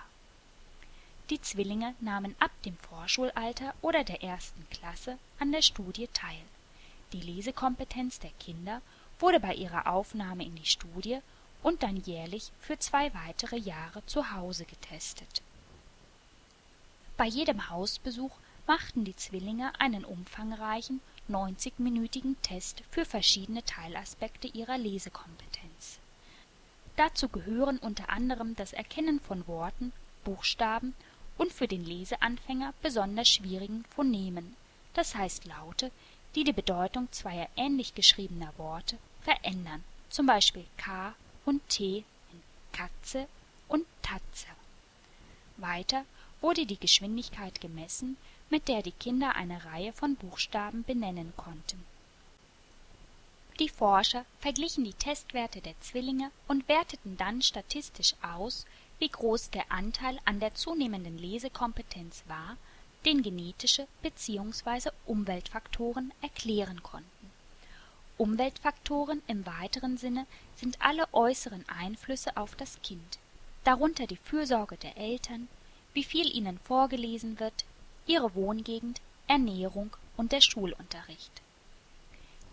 Die 1.30 1.42
Zwillinge 1.42 1.96
nahmen 2.02 2.36
ab 2.40 2.52
dem 2.66 2.78
Vorschulalter 2.78 3.74
oder 3.82 4.04
der 4.04 4.22
ersten 4.22 4.68
Klasse 4.70 5.18
an 5.40 5.54
der 5.54 5.62
Studie 5.62 6.10
teil. 6.12 6.44
Die 7.14 7.22
Lesekompetenz 7.22 8.20
der 8.20 8.32
Kinder 8.40 8.82
wurde 9.20 9.40
bei 9.40 9.54
ihrer 9.54 9.88
Aufnahme 9.88 10.44
in 10.44 10.56
die 10.56 10.66
Studie 10.66 11.20
und 11.64 11.84
dann 11.84 11.98
jährlich 11.98 12.52
für 12.60 12.78
zwei 12.78 13.14
weitere 13.14 13.58
Jahre 13.58 14.06
zu 14.06 14.32
Hause 14.32 14.66
getestet. 14.66 15.42
Bei 17.18 17.26
jedem 17.26 17.70
Hausbesuch 17.70 18.32
machten 18.68 19.06
die 19.06 19.16
Zwillinge 19.16 19.72
einen 19.80 20.06
umfangreichen 20.06 21.02
90-minütigen 21.30 22.36
Test 22.42 22.84
für 22.92 23.06
verschiedene 23.06 23.64
Teilaspekte 23.64 24.48
ihrer 24.48 24.78
Lesekompetenz. 24.78 26.00
Dazu 26.98 27.30
gehören 27.30 27.78
unter 27.80 28.10
anderem 28.10 28.56
das 28.56 28.74
Erkennen 28.74 29.20
von 29.20 29.48
Worten, 29.48 29.92
Buchstaben 30.24 30.94
und 31.38 31.52
für 31.52 31.68
den 31.68 31.84
Leseanfänger 31.84 32.74
besonders 32.82 33.30
schwierigen 33.30 33.84
Phonemen, 33.90 34.56
das 34.94 35.16
heißt 35.16 35.46
Laute, 35.46 35.92
die 36.36 36.44
die 36.44 36.54
Bedeutung 36.54 37.12
zweier 37.12 37.48
ähnlich 37.56 37.96
geschriebener 37.96 38.54
Worte 38.58 38.98
verändern, 39.22 39.84
zum 40.10 40.26
Beispiel 40.26 40.66
K 40.78 41.16
und 41.46 41.68
T 41.70 42.04
in 42.32 42.44
Katze 42.72 43.28
und 43.68 43.86
Tatze. 44.02 44.48
Weiter 45.58 46.06
wurde 46.42 46.66
die 46.66 46.80
Geschwindigkeit 46.80 47.62
gemessen, 47.62 48.18
mit 48.50 48.68
der 48.68 48.84
die 48.84 48.92
Kinder 48.92 49.36
eine 49.36 49.66
Reihe 49.66 49.94
von 49.94 50.16
Buchstaben 50.16 50.84
benennen 50.84 51.34
konnten. 51.38 51.84
Die 53.60 53.70
Forscher 53.70 54.26
verglichen 54.42 54.84
die 54.84 54.94
Testwerte 54.94 55.62
der 55.62 55.80
Zwillinge 55.80 56.30
und 56.50 56.68
werteten 56.68 57.16
dann 57.16 57.42
statistisch 57.42 58.14
aus, 58.22 58.66
wie 59.00 59.08
groß 59.08 59.50
der 59.52 59.72
Anteil 59.72 60.20
an 60.26 60.42
der 60.42 60.54
zunehmenden 60.56 61.18
Lesekompetenz 61.18 62.24
war, 62.28 62.58
den 63.06 63.22
genetische 63.22 63.88
bzw. 64.02 64.90
Umweltfaktoren 65.06 66.12
erklären 66.22 66.82
konnten. 66.82 67.32
Umweltfaktoren 68.18 69.22
im 69.28 69.46
weiteren 69.46 69.98
Sinne 69.98 70.26
sind 70.56 70.82
alle 70.82 71.08
äußeren 71.14 71.66
Einflüsse 71.68 72.36
auf 72.38 72.56
das 72.56 72.82
Kind, 72.82 73.20
darunter 73.64 74.08
die 74.08 74.16
Fürsorge 74.18 74.78
der 74.78 74.98
Eltern, 74.98 75.48
wie 75.94 76.04
viel 76.04 76.34
ihnen 76.36 76.60
vorgelesen 76.60 77.40
wird, 77.40 77.66
ihre 78.08 78.34
Wohngegend, 78.36 79.02
Ernährung 79.28 79.96
und 80.18 80.32
der 80.32 80.42
Schulunterricht. 80.42 81.42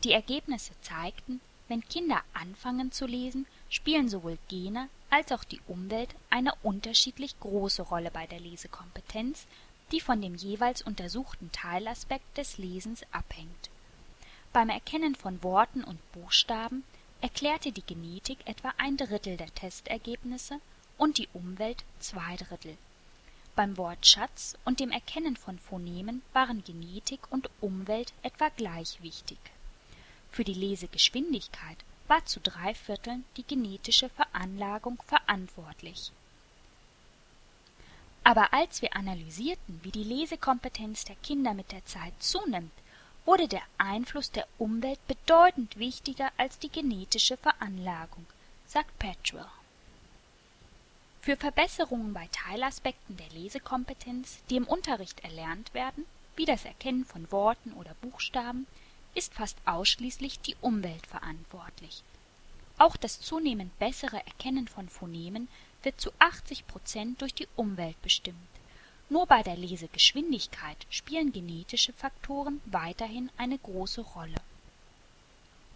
Die 0.05 0.13
Ergebnisse 0.13 0.73
zeigten, 0.83 1.41
wenn 1.69 1.87
Kinder 1.89 2.23
anfangen 2.35 2.93
zu 2.93 3.07
lesen, 3.07 3.47
spielen 3.71 4.09
sowohl 4.09 4.37
Gene 4.49 4.89
als 5.11 5.31
auch 5.31 5.45
die 5.45 5.61
Umwelt 5.69 6.15
eine 6.29 6.55
unterschiedlich 6.63 7.39
große 7.39 7.83
Rolle 7.83 8.11
bei 8.11 8.27
der 8.27 8.41
Lesekompetenz 8.41 9.47
die 9.93 10.01
von 10.01 10.21
dem 10.23 10.35
jeweils 10.35 10.83
untersuchten 10.83 11.53
Teilaspekt 11.53 12.39
des 12.39 12.57
Lesens 12.57 13.03
abhängt. 13.13 13.71
Beim 14.53 14.71
Erkennen 14.71 15.15
von 15.15 15.43
Worten 15.43 15.85
und 15.85 16.01
Buchstaben 16.13 16.85
erklärte 17.21 17.73
die 17.73 17.83
Genetik 17.83 18.39
etwa 18.47 18.73
ein 18.79 18.97
Drittel 18.97 19.37
der 19.37 19.55
Testergebnisse 19.55 20.61
und 20.99 21.19
die 21.19 21.29
Umwelt 21.33 21.85
zwei 22.01 22.37
Drittel. 22.37 22.77
Beim 23.55 23.77
Wortschatz 23.77 24.57
und 24.65 24.81
dem 24.81 24.91
Erkennen 24.91 25.37
von 25.37 25.59
Phonemen 25.59 26.23
waren 26.33 26.65
Genetik 26.65 27.21
und 27.31 27.51
Umwelt 27.61 28.15
etwa 28.23 28.49
gleich 28.49 29.03
wichtig. 29.03 29.39
Für 30.31 30.45
die 30.45 30.55
Lesegeschwindigkeit 30.55 31.79
war 32.09 32.25
zu 32.25 32.41
drei 32.41 32.75
Vierteln 32.75 33.25
die 33.37 33.45
genetische 33.45 34.09
Veranlagung 34.09 35.03
verantwortlich 35.07 36.13
aber 38.25 38.53
als 38.53 38.83
wir 38.83 38.95
analysierten, 38.95 39.81
wie 39.83 39.91
die 39.91 40.05
Lesekompetenz 40.05 41.05
der 41.05 41.17
Kinder 41.17 41.55
mit 41.55 41.73
der 41.73 41.85
Zeit 41.85 42.15
zunimmt, 42.21 42.73
wurde 43.25 43.49
der 43.49 43.63
Einfluss 43.79 44.31
der 44.31 44.47
Umwelt 44.59 45.05
bedeutend 45.07 45.79
wichtiger 45.79 46.31
als 46.37 46.59
die 46.59 46.69
genetische 46.69 47.37
Veranlagung, 47.37 48.27
sagt 48.67 48.99
Petrel. 48.99 49.47
Für 51.21 51.37
Verbesserungen 51.37 52.13
bei 52.13 52.29
Teilaspekten 52.33 53.17
der 53.17 53.29
Lesekompetenz, 53.31 54.43
die 54.51 54.57
im 54.57 54.67
Unterricht 54.67 55.23
erlernt 55.23 55.73
werden, 55.73 56.05
wie 56.35 56.47
das 56.47 56.65
Erkennen 56.65 57.05
von 57.05 57.31
Worten 57.31 57.73
oder 57.75 57.95
Buchstaben, 58.01 58.67
ist 59.15 59.35
fast 59.35 59.57
ausschließlich 59.65 60.41
die 60.41 60.57
Umwelt 60.61 61.07
verantwortlich. 61.07 62.03
Auch 62.79 62.97
das 62.97 63.21
zunehmend 63.21 63.79
bessere 63.79 64.17
Erkennen 64.27 64.67
von 64.67 64.89
Phonemen 64.89 65.49
wird 65.83 66.01
zu 66.01 66.11
80 66.19 66.67
Prozent 66.67 67.21
durch 67.21 67.35
die 67.35 67.49
Umwelt 67.57 68.01
bestimmt. 68.03 68.37
Nur 69.09 69.27
bei 69.27 69.43
der 69.43 69.57
Lesegeschwindigkeit 69.57 70.87
spielen 70.89 71.33
genetische 71.33 71.93
Faktoren 71.93 72.61
weiterhin 72.67 73.31
eine 73.37 73.59
große 73.59 74.01
Rolle. 74.01 74.41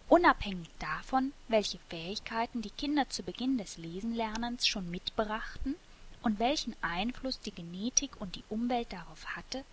Unabhängig 0.09 0.71
davon, 0.79 1.33
welche 1.49 1.79
Fähigkeiten 1.91 2.63
die 2.63 2.71
Kinder 2.71 3.09
zu 3.11 3.23
Beginn 3.23 3.59
des 3.59 3.77
Lesenlernens 3.77 4.67
schon 4.67 4.91
mitbrachten 4.91 5.75
und 6.23 6.39
welchen 6.39 6.77
Einfluss 6.81 7.41
die 7.41 7.51
Genetik 7.51 8.21
und 8.21 8.37
die 8.37 8.45
Umwelt 8.49 8.93
darauf 8.93 9.27
hatte, 9.37 9.65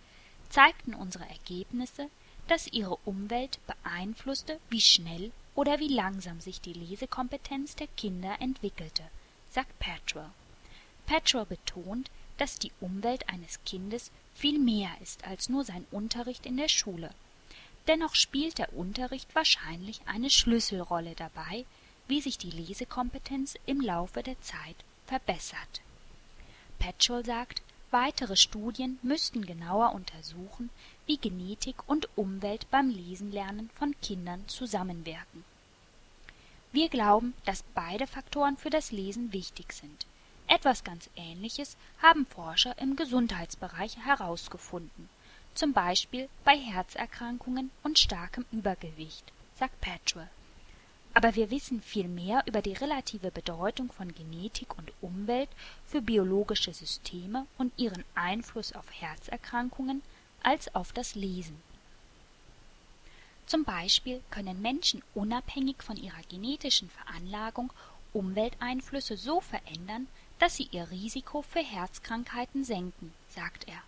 zeigten 0.50 0.92
unsere 0.92 1.28
Ergebnisse, 1.28 2.10
dass 2.48 2.66
ihre 2.66 2.96
Umwelt 3.04 3.58
beeinflusste, 3.66 4.58
wie 4.68 4.80
schnell 4.80 5.32
oder 5.54 5.78
wie 5.78 5.88
langsam 5.88 6.40
sich 6.40 6.60
die 6.60 6.72
Lesekompetenz 6.72 7.76
der 7.76 7.86
Kinder 7.96 8.36
entwickelte 8.40 9.04
sagt 9.54 9.78
Petrel. 9.78 10.30
Petrel 11.06 11.46
betont, 11.46 12.10
dass 12.38 12.58
die 12.58 12.72
Umwelt 12.80 13.28
eines 13.28 13.62
Kindes 13.64 14.10
viel 14.34 14.58
mehr 14.58 14.90
ist 15.00 15.24
als 15.24 15.48
nur 15.48 15.62
sein 15.62 15.86
Unterricht 15.92 16.44
in 16.44 16.56
der 16.56 16.68
Schule. 16.68 17.10
Dennoch 17.86 18.16
spielt 18.16 18.58
der 18.58 18.72
Unterricht 18.76 19.32
wahrscheinlich 19.32 20.00
eine 20.06 20.30
Schlüsselrolle 20.30 21.14
dabei, 21.14 21.66
wie 22.08 22.20
sich 22.20 22.36
die 22.36 22.50
Lesekompetenz 22.50 23.54
im 23.64 23.80
Laufe 23.80 24.24
der 24.24 24.40
Zeit 24.40 24.76
verbessert. 25.06 25.82
Petrel 26.80 27.24
sagt, 27.24 27.62
weitere 27.92 28.34
Studien 28.34 28.98
müssten 29.02 29.46
genauer 29.46 29.92
untersuchen, 29.94 30.70
wie 31.06 31.18
Genetik 31.18 31.76
und 31.88 32.08
Umwelt 32.16 32.68
beim 32.72 32.90
Lesenlernen 32.90 33.70
von 33.78 33.94
Kindern 34.00 34.48
zusammenwirken 34.48 35.44
wir 36.74 36.88
glauben, 36.88 37.34
dass 37.44 37.62
beide 37.74 38.06
Faktoren 38.06 38.56
für 38.56 38.70
das 38.70 38.90
Lesen 38.90 39.32
wichtig 39.32 39.72
sind. 39.72 40.06
Etwas 40.48 40.84
ganz 40.84 41.08
Ähnliches 41.16 41.76
haben 42.02 42.26
Forscher 42.26 42.76
im 42.78 42.96
Gesundheitsbereich 42.96 43.96
herausgefunden. 44.04 45.08
zum 45.54 45.72
Beispiel 45.72 46.28
bei 46.44 46.56
Herzerkrankungen 46.56 47.70
und 47.84 47.98
starkem 48.00 48.44
Übergewicht, 48.50 49.32
sagt 49.54 49.80
Petrel. 49.80 50.28
Aber 51.14 51.36
wir 51.36 51.50
wissen 51.50 51.80
viel 51.80 52.08
mehr 52.08 52.42
über 52.46 52.60
die 52.60 52.72
relative 52.72 53.30
Bedeutung 53.30 53.92
von 53.92 54.12
Genetik 54.12 54.76
und 54.76 54.90
Umwelt 55.00 55.48
für 55.86 56.02
biologische 56.02 56.74
Systeme 56.74 57.46
und 57.56 57.72
ihren 57.78 58.02
Einfluss 58.16 58.72
auf 58.72 58.86
Herzerkrankungen 58.90 60.02
als 60.42 60.74
auf 60.74 60.92
das 60.92 61.14
Lesen. 61.14 61.62
Zum 63.46 63.64
Beispiel 63.64 64.22
können 64.30 64.62
Menschen 64.62 65.02
unabhängig 65.14 65.82
von 65.82 65.96
ihrer 65.96 66.22
genetischen 66.28 66.88
Veranlagung 66.90 67.72
Umwelteinflüsse 68.12 69.16
so 69.16 69.40
verändern, 69.40 70.06
dass 70.38 70.56
sie 70.56 70.68
ihr 70.70 70.90
Risiko 70.90 71.42
für 71.42 71.60
Herzkrankheiten 71.62 72.64
senken, 72.64 73.12
sagt 73.28 73.68
er. 73.68 73.82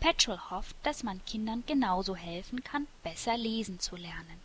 Petrel 0.00 0.38
hofft, 0.50 0.76
dass 0.82 1.02
man 1.02 1.24
Kindern 1.24 1.64
genauso 1.66 2.16
helfen 2.16 2.62
kann, 2.64 2.86
besser 3.02 3.36
lesen 3.36 3.80
zu 3.80 3.96
lernen. 3.96 4.40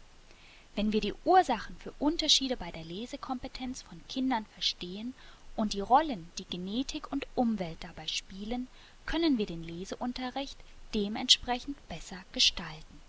Wenn 0.76 0.94
wir 0.94 1.02
die 1.02 1.14
Ursachen 1.26 1.76
für 1.78 1.94
Unterschiede 2.00 2.56
bei 2.56 2.72
der 2.72 2.86
Lesekompetenz 2.86 3.82
von 3.82 4.02
Kindern 4.08 4.46
verstehen 4.54 5.14
und 5.56 5.74
die 5.74 5.82
Rollen, 5.82 6.32
die 6.38 6.46
Genetik 6.46 7.12
und 7.12 7.28
Umwelt 7.36 7.78
dabei 7.82 8.08
spielen, 8.08 8.68
können 9.06 9.38
wir 9.38 9.46
den 9.46 9.64
Leseunterricht 9.64 10.58
dementsprechend 10.94 11.76
besser 11.90 12.24
gestalten. 12.32 13.01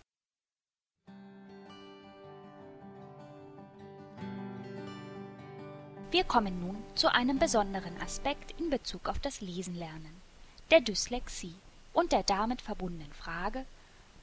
Wir 6.12 6.24
kommen 6.24 6.60
nun 6.60 6.76
zu 6.94 7.10
einem 7.10 7.38
besonderen 7.38 7.98
Aspekt 8.02 8.54
in 8.60 8.68
Bezug 8.68 9.08
auf 9.08 9.18
das 9.18 9.40
Lesenlernen, 9.40 10.12
der 10.70 10.82
Dyslexie 10.82 11.54
und 11.94 12.12
der 12.12 12.22
damit 12.22 12.60
verbundenen 12.60 13.12
Frage, 13.14 13.64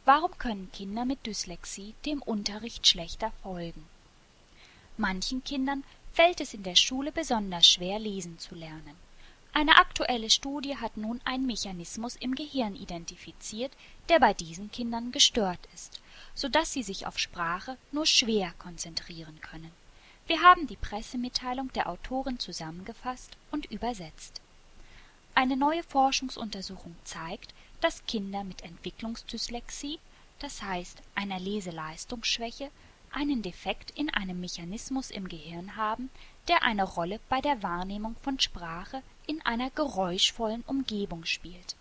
Warum 0.05 0.37
können 0.37 0.71
Kinder 0.71 1.03
mit 1.05 1.25
Dyslexie 1.25 1.93
dem 2.05 2.21
Unterricht 2.21 2.87
schlechter 2.87 3.31
folgen? 3.43 3.85
Manchen 4.97 5.43
Kindern 5.43 5.83
fällt 6.13 6.41
es 6.41 6.53
in 6.53 6.61
der 6.63 6.75
Schule 6.75 7.11
besonders 7.11 7.67
schwer, 7.67 7.97
lesen 7.99 8.39
zu 8.39 8.55
lernen. 8.55 8.95
Eine 9.53 9.77
aktuelle 9.77 10.29
Studie 10.29 10.77
hat 10.77 10.95
nun 10.95 11.21
einen 11.25 11.47
Mechanismus 11.47 12.15
im 12.15 12.35
Gehirn 12.35 12.75
identifiziert, 12.75 13.71
der 14.09 14.19
bei 14.19 14.33
diesen 14.35 14.71
Kindern 14.71 15.11
gestört 15.11 15.67
ist, 15.73 16.01
so 16.35 16.49
dass 16.49 16.71
sie 16.71 16.83
sich 16.83 17.07
auf 17.07 17.17
Sprache 17.17 17.77
nur 17.91 18.05
schwer 18.05 18.53
konzentrieren 18.59 19.41
können. 19.41 19.71
Wir 20.29 20.43
haben 20.43 20.67
die 20.67 20.75
Pressemitteilung 20.75 21.73
der 21.73 21.89
Autoren 21.89 22.37
zusammengefasst 22.37 23.35
und 23.49 23.65
übersetzt. 23.71 24.41
Eine 25.33 25.57
neue 25.57 25.81
Forschungsuntersuchung 25.81 26.95
zeigt, 27.03 27.55
dass 27.81 28.05
Kinder 28.05 28.43
mit 28.43 28.61
Entwicklungsdyslexie, 28.61 29.97
das 30.37 30.61
heißt 30.61 31.01
einer 31.15 31.39
Leseleistungsschwäche, 31.39 32.69
einen 33.09 33.41
Defekt 33.41 33.89
in 33.97 34.11
einem 34.11 34.39
Mechanismus 34.39 35.09
im 35.09 35.27
Gehirn 35.29 35.75
haben, 35.75 36.11
der 36.47 36.61
eine 36.61 36.83
Rolle 36.83 37.19
bei 37.27 37.41
der 37.41 37.63
Wahrnehmung 37.63 38.15
von 38.21 38.39
Sprache 38.39 39.01
in 39.25 39.43
einer 39.47 39.71
geräuschvollen 39.71 40.61
Umgebung 40.67 41.25
spielt. 41.25 41.75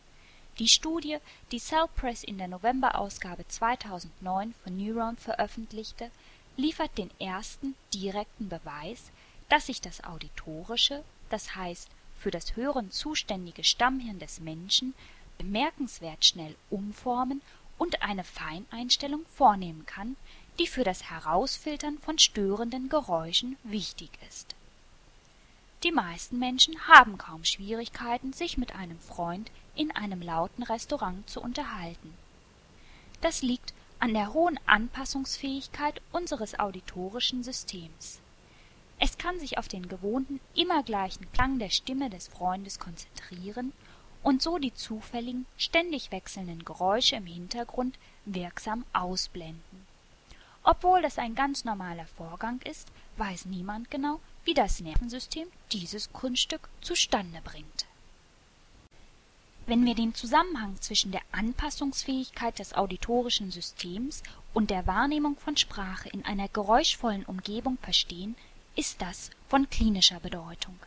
Die 0.58 0.68
Studie, 0.68 1.18
die 1.52 1.60
Cell 1.60 1.84
Press 1.94 2.24
in 2.24 2.38
der 2.38 2.48
Novemberausgabe 2.48 3.46
2009 3.46 4.54
von 4.64 4.74
Neuron 4.78 5.18
veröffentlichte, 5.18 6.10
liefert 6.58 6.98
den 6.98 7.10
ersten 7.20 7.76
direkten 7.94 8.48
Beweis, 8.48 9.10
dass 9.48 9.66
sich 9.66 9.80
das 9.80 10.04
auditorische, 10.04 11.02
das 11.30 11.54
heißt 11.54 11.88
für 12.18 12.30
das 12.30 12.56
Hören 12.56 12.90
zuständige 12.90 13.64
Stammhirn 13.64 14.18
des 14.18 14.40
Menschen 14.40 14.92
bemerkenswert 15.38 16.24
schnell 16.24 16.56
umformen 16.68 17.40
und 17.78 18.02
eine 18.02 18.24
Feineinstellung 18.24 19.24
vornehmen 19.36 19.86
kann, 19.86 20.16
die 20.58 20.66
für 20.66 20.82
das 20.82 21.08
Herausfiltern 21.08 21.98
von 21.98 22.18
störenden 22.18 22.88
Geräuschen 22.88 23.56
wichtig 23.62 24.10
ist. 24.28 24.56
Die 25.84 25.92
meisten 25.92 26.40
Menschen 26.40 26.88
haben 26.88 27.18
kaum 27.18 27.44
Schwierigkeiten, 27.44 28.32
sich 28.32 28.58
mit 28.58 28.74
einem 28.74 28.98
Freund 28.98 29.52
in 29.76 29.92
einem 29.92 30.20
lauten 30.20 30.64
Restaurant 30.64 31.30
zu 31.30 31.40
unterhalten. 31.40 32.14
Das 33.20 33.42
liegt 33.42 33.72
an 34.00 34.14
der 34.14 34.32
hohen 34.32 34.58
Anpassungsfähigkeit 34.66 36.00
unseres 36.12 36.58
auditorischen 36.58 37.42
Systems. 37.42 38.20
Es 39.00 39.18
kann 39.18 39.38
sich 39.38 39.58
auf 39.58 39.68
den 39.68 39.88
gewohnten, 39.88 40.40
immer 40.54 40.82
gleichen 40.82 41.30
Klang 41.32 41.58
der 41.58 41.70
Stimme 41.70 42.10
des 42.10 42.28
Freundes 42.28 42.78
konzentrieren 42.78 43.72
und 44.22 44.42
so 44.42 44.58
die 44.58 44.74
zufälligen, 44.74 45.46
ständig 45.56 46.10
wechselnden 46.12 46.64
Geräusche 46.64 47.16
im 47.16 47.26
Hintergrund 47.26 47.98
wirksam 48.24 48.84
ausblenden. 48.92 49.86
Obwohl 50.62 51.02
das 51.02 51.18
ein 51.18 51.34
ganz 51.34 51.64
normaler 51.64 52.06
Vorgang 52.06 52.60
ist, 52.62 52.88
weiß 53.16 53.46
niemand 53.46 53.90
genau, 53.90 54.20
wie 54.44 54.54
das 54.54 54.80
Nervensystem 54.80 55.48
dieses 55.72 56.12
Kunststück 56.12 56.68
zustande 56.80 57.40
bringt. 57.42 57.87
Wenn 59.68 59.84
wir 59.84 59.94
den 59.94 60.14
Zusammenhang 60.14 60.80
zwischen 60.80 61.12
der 61.12 61.20
Anpassungsfähigkeit 61.30 62.58
des 62.58 62.72
auditorischen 62.72 63.50
Systems 63.50 64.22
und 64.54 64.70
der 64.70 64.86
Wahrnehmung 64.86 65.36
von 65.36 65.58
Sprache 65.58 66.08
in 66.08 66.24
einer 66.24 66.48
geräuschvollen 66.48 67.26
Umgebung 67.26 67.76
verstehen, 67.82 68.34
ist 68.76 69.02
das 69.02 69.28
von 69.46 69.68
klinischer 69.68 70.20
Bedeutung. 70.20 70.78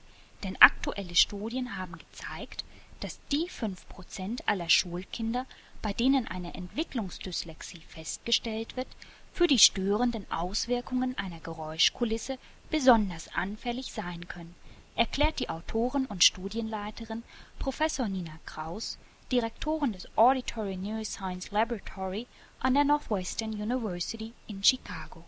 Denn 0.43 0.59
aktuelle 0.59 1.13
Studien 1.13 1.77
haben 1.77 1.95
gezeigt, 1.99 2.65
dass 3.01 3.19
die 3.31 3.47
fünf 3.49 3.87
Prozent 3.87 4.47
aller 4.49 4.67
Schulkinder, 4.69 5.45
bei 5.83 5.93
denen 5.93 6.25
eine 6.25 6.55
Entwicklungsdyslexie 6.55 7.83
festgestellt 7.87 8.75
wird, 8.77 8.87
für 9.31 9.45
die 9.45 9.59
störenden 9.59 10.25
Auswirkungen 10.31 11.15
einer 11.19 11.39
Geräuschkulisse 11.39 12.39
besonders 12.71 13.27
anfällig 13.35 13.93
sein 13.93 14.27
können, 14.27 14.55
erklärt 14.95 15.39
die 15.39 15.49
Autorin 15.49 16.05
und 16.05 16.23
Studienleiterin 16.23 17.23
Professor 17.59 18.07
Nina 18.07 18.39
Kraus, 18.45 18.97
Direktorin 19.31 19.93
des 19.93 20.07
Auditory 20.17 20.77
Neuroscience 20.77 21.51
Laboratory 21.51 22.27
an 22.59 22.73
der 22.73 22.83
Northwestern 22.83 23.51
University 23.53 24.33
in 24.47 24.63
Chicago 24.63 25.23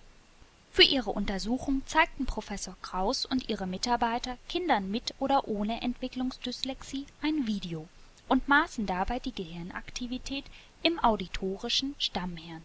für 0.74 0.82
ihre 0.82 1.12
Untersuchung 1.12 1.84
zeigten 1.86 2.26
Professor 2.26 2.76
Kraus 2.82 3.28
und 3.28 3.48
ihre 3.48 3.68
Mitarbeiter 3.68 4.40
Kindern 4.50 4.90
mit 4.90 5.14
oder 5.20 5.48
ohne 5.48 5.84
Entwicklungsdyslexie 5.84 7.06
ein 7.22 7.46
Video 7.46 7.88
und 8.28 8.48
maßen 8.48 8.88
dabei 8.88 9.20
die 9.20 9.36
Gehirnaktivität 9.36 10.46
im 10.82 10.98
auditorischen 10.98 11.94
Stammhirn. 12.00 12.64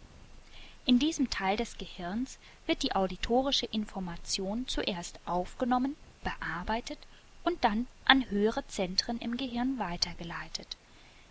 In 0.87 0.97
diesem 0.97 1.29
Teil 1.29 1.55
des 1.55 1.77
Gehirns 1.77 2.39
wird 2.65 2.81
die 2.81 2.95
auditorische 2.95 3.67
Information 3.67 4.67
zuerst 4.67 5.19
aufgenommen, 5.27 5.95
bearbeitet 6.23 6.99
und 7.43 7.63
dann 7.63 7.87
an 8.05 8.29
höhere 8.29 8.65
Zentren 8.67 9.19
im 9.19 9.37
Gehirn 9.37 9.79
weitergeleitet. 9.79 10.77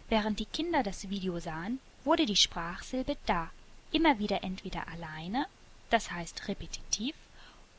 Während 0.08 0.40
die 0.40 0.46
Kinder 0.46 0.82
das 0.82 1.10
Video 1.10 1.38
sahen, 1.38 1.80
wurde 2.04 2.26
die 2.26 2.36
Sprachsilbe 2.36 3.16
da 3.26 3.50
immer 3.92 4.18
wieder 4.18 4.42
entweder 4.42 4.88
alleine 4.88 5.46
das 5.90 6.10
heißt 6.10 6.48
repetitiv, 6.48 7.14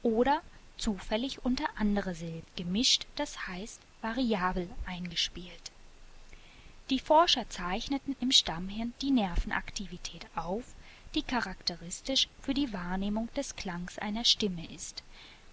oder 0.02 0.41
zufällig 0.78 1.43
unter 1.43 1.65
andere 1.76 2.15
Silben 2.15 2.45
gemischt, 2.56 3.06
das 3.15 3.48
heißt 3.48 3.82
variabel 4.02 4.69
eingespielt. 4.86 5.72
Die 6.89 7.00
Forscher 7.00 7.48
zeichneten 7.50 8.15
im 8.19 8.32
Stammhirn 8.32 8.93
die 9.02 9.12
Nervenaktivität 9.12 10.26
auf, 10.36 10.63
die 11.13 11.22
charakteristisch 11.22 12.30
für 12.41 12.54
die 12.54 12.72
Wahrnehmung 12.74 13.30
des 13.36 13.56
Klangs 13.56 14.00
einer 14.00 14.26
Stimme 14.26 14.65
ist. 14.74 15.04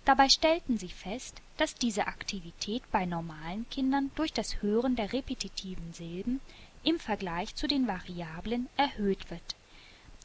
Dabei 0.07 0.31
stellten 0.31 0.79
sie 0.79 0.89
fest, 0.89 1.43
dass 1.59 1.75
diese 1.75 2.07
Aktivität 2.07 2.83
bei 2.91 3.05
normalen 3.05 3.69
Kindern 3.69 4.11
durch 4.15 4.33
das 4.33 4.63
Hören 4.63 4.97
der 4.97 5.13
repetitiven 5.13 5.93
Silben 5.93 6.41
im 6.83 6.99
Vergleich 6.99 7.55
zu 7.55 7.67
den 7.67 7.87
Variablen 7.87 8.71
erhöht 8.79 9.31
wird 9.31 9.57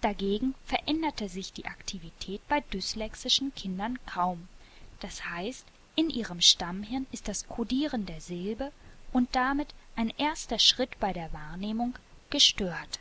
Dagegen 0.02 0.56
veränderte 0.66 1.30
sich 1.30 1.54
die 1.54 1.66
Aktivität 1.66 2.42
bei 2.48 2.62
dyslexischen 2.62 3.54
Kindern 3.54 4.00
kaum, 4.08 4.48
das 5.00 5.26
heißt, 5.26 5.66
in 5.96 6.10
ihrem 6.10 6.42
Stammhirn 6.42 7.06
ist 7.12 7.28
das 7.28 7.48
Kodieren 7.48 8.08
der 8.08 8.20
Silbe 8.20 8.72
und 9.14 9.36
damit 9.36 9.68
ein 9.96 10.10
erster 10.18 10.58
Schritt 10.58 11.00
bei 11.00 11.14
der 11.14 11.32
Wahrnehmung 11.34 11.94
gestört. 12.32 13.00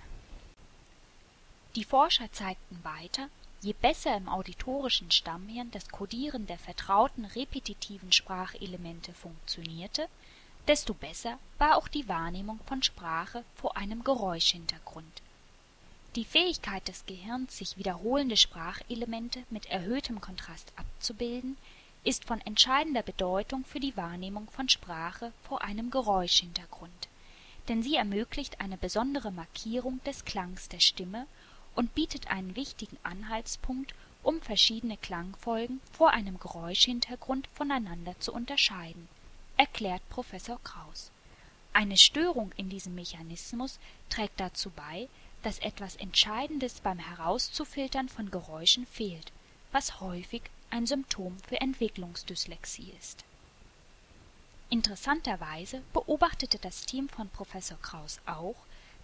Die 1.74 1.84
Forscher 1.84 2.30
zeigten 2.32 2.80
weiter, 2.82 3.30
je 3.60 3.72
besser 3.72 4.16
im 4.16 4.28
auditorischen 4.28 5.10
Stammhirn 5.10 5.70
das 5.70 5.88
Kodieren 5.88 6.46
der 6.46 6.58
vertrauten 6.58 7.24
repetitiven 7.24 8.12
Sprachelemente 8.12 9.12
funktionierte, 9.12 10.08
desto 10.66 10.94
besser 10.94 11.38
war 11.58 11.76
auch 11.76 11.88
die 11.88 12.08
Wahrnehmung 12.08 12.60
von 12.66 12.82
Sprache 12.82 13.44
vor 13.54 13.76
einem 13.76 14.04
Geräuschhintergrund 14.04 15.22
die 16.16 16.24
Fähigkeit 16.24 16.88
des 16.88 17.06
Gehirns, 17.06 17.56
sich 17.56 17.78
wiederholende 17.78 18.36
Sprachelemente 18.36 19.44
mit 19.48 19.66
erhöhtem 19.66 20.20
Kontrast 20.20 20.72
abzubilden, 20.74 21.56
ist 22.02 22.24
von 22.24 22.40
entscheidender 22.40 23.02
Bedeutung 23.02 23.64
für 23.64 23.78
die 23.78 23.96
Wahrnehmung 23.96 24.50
von 24.50 24.68
Sprache 24.68 25.32
vor 25.42 25.62
einem 25.62 25.90
Geräuschhintergrund. 25.90 27.08
denn 27.68 27.82
sie 27.84 27.94
ermöglicht 27.94 28.60
eine 28.60 28.76
besondere 28.76 29.30
Markierung 29.30 30.02
des 30.04 30.24
Klangs 30.24 30.68
der 30.68 30.80
Stimme 30.80 31.26
und 31.74 31.94
bietet 31.94 32.28
einen 32.28 32.56
wichtigen 32.56 32.98
Anhaltspunkt, 33.02 33.94
um 34.22 34.40
verschiedene 34.40 34.96
Klangfolgen 34.96 35.80
vor 35.92 36.11
einem 36.11 36.38
Geräuschhintergrund 36.38 37.48
voneinander 37.54 38.18
zu 38.20 38.33
unterscheiden, 38.33 39.09
erklärt 39.56 40.06
Professor 40.11 40.61
Kraus. 40.62 41.11
Eine 41.72 41.96
Störung 41.96 42.52
in 42.56 42.68
diesem 42.68 42.94
Mechanismus 42.94 43.78
trägt 44.09 44.40
dazu 44.40 44.70
bei, 44.70 45.09
dass 45.42 45.59
etwas 45.61 45.96
Entscheidendes 45.96 46.80
beim 46.80 46.98
Herauszufiltern 46.98 48.09
von 48.09 48.30
Geräuschen 48.30 48.87
fehlt, 48.87 49.33
was 49.72 50.00
häufig 50.00 50.42
ein 50.70 50.87
Symptom 50.87 51.37
für 51.48 51.61
Entwicklungsdyslexie 51.61 52.92
ist. 52.98 53.24
Interessanterweise 54.68 55.83
beobachtete 55.92 56.59
das 56.59 56.87
Team 56.87 57.09
von 57.09 57.28
Professor 57.28 57.78
Kraus 57.80 58.20
auch, 58.26 58.56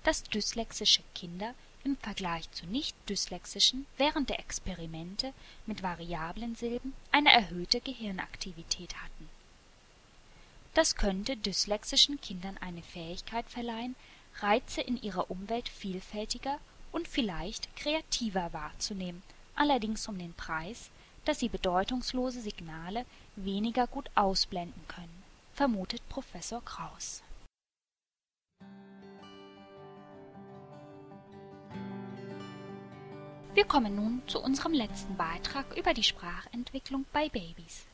dass 0.05 0.23
dyslexische 0.23 1.03
Kinder 1.15 1.55
im 1.87 1.97
Vergleich 1.99 2.51
zu 2.51 2.67
nicht-dyslexischen 2.67 3.87
während 3.97 4.29
der 4.29 4.41
Experimente 4.41 5.33
mit 5.67 5.85
variablen 5.85 6.57
Silben 6.57 6.95
eine 7.13 7.33
erhöhte 7.33 7.81
Gehirnaktivität 7.81 8.97
hatten. 8.97 9.29
Das 10.75 10.97
könnte 10.97 11.37
dyslexischen 11.37 12.21
Kindern 12.21 12.59
eine 12.59 12.83
Fähigkeit 12.83 13.49
verleihen, 13.49 13.95
Reize 14.41 14.81
in 14.81 15.01
ihrer 15.01 15.31
Umwelt 15.31 15.69
vielfältiger 15.69 16.59
und 16.91 17.07
vielleicht 17.07 17.75
kreativer 17.77 18.53
wahrzunehmen, 18.53 19.23
allerdings 19.55 20.09
um 20.09 20.19
den 20.19 20.35
Preis, 20.35 20.91
dass 21.25 21.39
sie 21.39 21.49
bedeutungslose 21.49 22.41
Signale 22.41 23.07
weniger 23.37 23.87
gut 23.87 24.11
ausblenden 24.17 24.83
können, 24.89 25.23
vermutet 25.55 26.07
Professor 26.09 26.63
Kraus. 26.65 27.23
Wir 33.57 33.65
kommen 33.65 33.97
nun 33.97 34.21
zu 34.27 34.39
unserem 34.39 34.75
letzten 34.75 35.17
Beitrag 35.17 35.79
über 35.79 35.95
die 35.95 36.03
Sprachentwicklung 36.03 37.07
bei 37.11 37.31
Babys. 37.31 37.87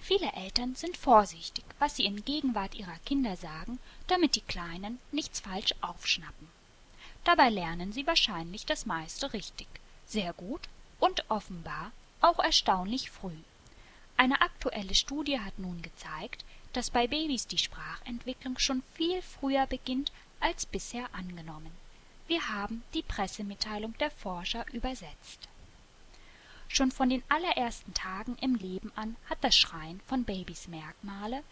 Viele 0.00 0.32
Eltern 0.32 0.74
sind 0.74 0.96
vorsichtig, 0.96 1.66
was 1.78 1.96
sie 1.96 2.06
in 2.06 2.24
Gegenwart 2.24 2.74
ihrer 2.74 2.96
Kinder 3.04 3.36
sagen, 3.36 3.78
damit 4.06 4.36
die 4.36 4.40
Kleinen 4.40 5.00
nichts 5.10 5.40
falsch 5.40 5.74
aufschnappen. 5.82 6.48
Dabei 7.24 7.50
lernen 7.50 7.92
sie 7.92 8.06
wahrscheinlich 8.06 8.64
das 8.64 8.86
meiste 8.86 9.34
richtig, 9.34 9.68
sehr 10.06 10.32
gut 10.32 10.62
und 10.98 11.28
offenbar 11.28 11.92
auch 12.22 12.38
erstaunlich 12.38 13.10
früh. 13.10 13.36
Eine 14.16 14.40
aktuelle 14.40 14.94
Studie 14.94 15.40
hat 15.40 15.58
nun 15.58 15.82
gezeigt, 15.82 16.42
dass 16.72 16.88
bei 16.88 17.06
Babys 17.06 17.46
die 17.46 17.58
Sprachentwicklung 17.58 18.58
schon 18.58 18.82
viel 18.94 19.20
früher 19.20 19.66
beginnt 19.66 20.10
als 20.40 20.64
bisher 20.64 21.14
angenommen. 21.14 21.81
Wir 22.26 22.48
haben 22.48 22.82
die 22.94 23.02
Pressemitteilung 23.02 23.96
der 23.98 24.10
Forscher 24.10 24.64
übersetzt. 24.72 25.48
Schon 26.68 26.90
von 26.90 27.10
den 27.10 27.22
allerersten 27.28 27.92
Tagen 27.92 28.36
im 28.40 28.54
Leben 28.54 28.92
an 28.96 29.16
hat 29.28 29.38
das 29.42 29.56
Schreien 29.56 30.00
von 30.06 30.24
Babys 30.24 30.68
Merkmale, 30.68 31.42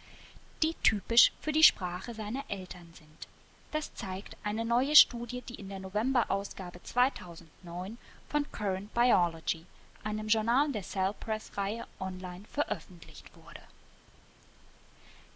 die 0.63 0.75
typisch 0.83 1.33
für 1.41 1.53
die 1.53 1.63
Sprache 1.63 2.15
seiner 2.15 2.45
Eltern 2.49 2.93
sind. 2.95 3.29
Das 3.71 3.95
zeigt 3.95 4.37
eine 4.43 4.65
neue 4.65 4.97
Studie, 4.97 5.43
die 5.43 5.55
in 5.55 5.69
der 5.69 5.79
Novemberausgabe 5.79 6.83
2009 6.83 7.99
von 8.29 8.51
Current 8.51 8.93
Biology, 8.95 9.67
einem 10.03 10.29
Journal 10.29 10.73
der 10.73 10.83
Cell 10.83 11.15
Press 11.21 11.57
Reihe 11.57 11.87
online 12.01 12.45
veröffentlicht 12.51 13.31
wurde. 13.37 13.61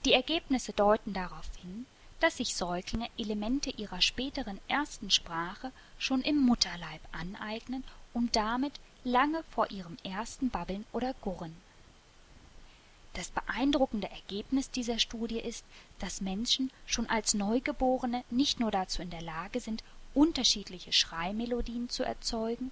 Die 0.05 0.13
Ergebnisse 0.13 0.73
deuten 0.73 1.13
darauf 1.13 1.49
hin, 1.61 1.87
dass 2.25 2.39
sich 2.39 2.57
Säuglinge 2.57 3.11
Elemente 3.19 3.69
ihrer 3.69 4.01
späteren 4.01 4.59
ersten 4.67 5.11
Sprache 5.11 5.71
schon 5.99 6.23
im 6.23 6.41
Mutterleib 6.41 7.03
aneignen 7.13 7.85
und 8.15 8.35
damit 8.35 8.73
lange 9.05 9.43
vor 9.51 9.71
ihrem 9.71 9.99
ersten 10.05 10.49
Babbeln 10.49 10.87
oder 10.95 11.13
Gurren. 11.21 11.55
Das 13.13 13.29
beeindruckende 13.29 14.09
Ergebnis 14.11 14.71
dieser 14.71 14.99
Studie 14.99 15.39
ist, 15.39 15.67
dass 15.99 16.23
Menschen 16.23 16.71
schon 16.87 17.11
als 17.11 17.35
Neugeborene 17.35 18.25
nicht 18.31 18.59
nur 18.59 18.71
dazu 18.71 19.03
in 19.03 19.11
der 19.11 19.21
Lage 19.21 19.61
sind, 19.61 19.85
unterschiedliche 20.15 20.95
Schreimelodien 20.95 21.91
zu 21.91 22.05
erzeugen, 22.05 22.71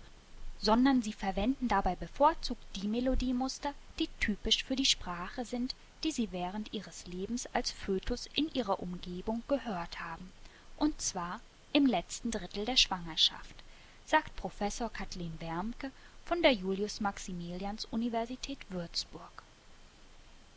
sondern 0.56 1.02
sie 1.02 1.12
verwenden 1.12 1.68
dabei 1.68 1.94
bevorzugt 1.94 2.64
die 2.76 2.88
Melodiemuster, 2.88 3.74
die 3.98 4.08
typisch 4.18 4.64
für 4.64 4.76
die 4.76 4.86
Sprache 4.86 5.44
sind, 5.44 5.74
die 6.04 6.10
sie 6.10 6.32
während 6.32 6.72
ihres 6.72 7.06
Lebens 7.06 7.46
als 7.52 7.70
Fötus 7.70 8.28
in 8.34 8.52
ihrer 8.52 8.80
Umgebung 8.80 9.42
gehört 9.48 10.00
haben, 10.00 10.32
und 10.76 11.00
zwar 11.00 11.40
im 11.72 11.86
letzten 11.86 12.30
Drittel 12.30 12.64
der 12.64 12.76
Schwangerschaft, 12.76 13.56
sagt 14.04 14.36
Professor 14.36 14.90
Kathleen 14.90 15.40
Wermke 15.40 15.90
von 16.24 16.42
der 16.42 16.52
Julius-Maximilians-Universität 16.52 18.58
Würzburg. 18.68 19.42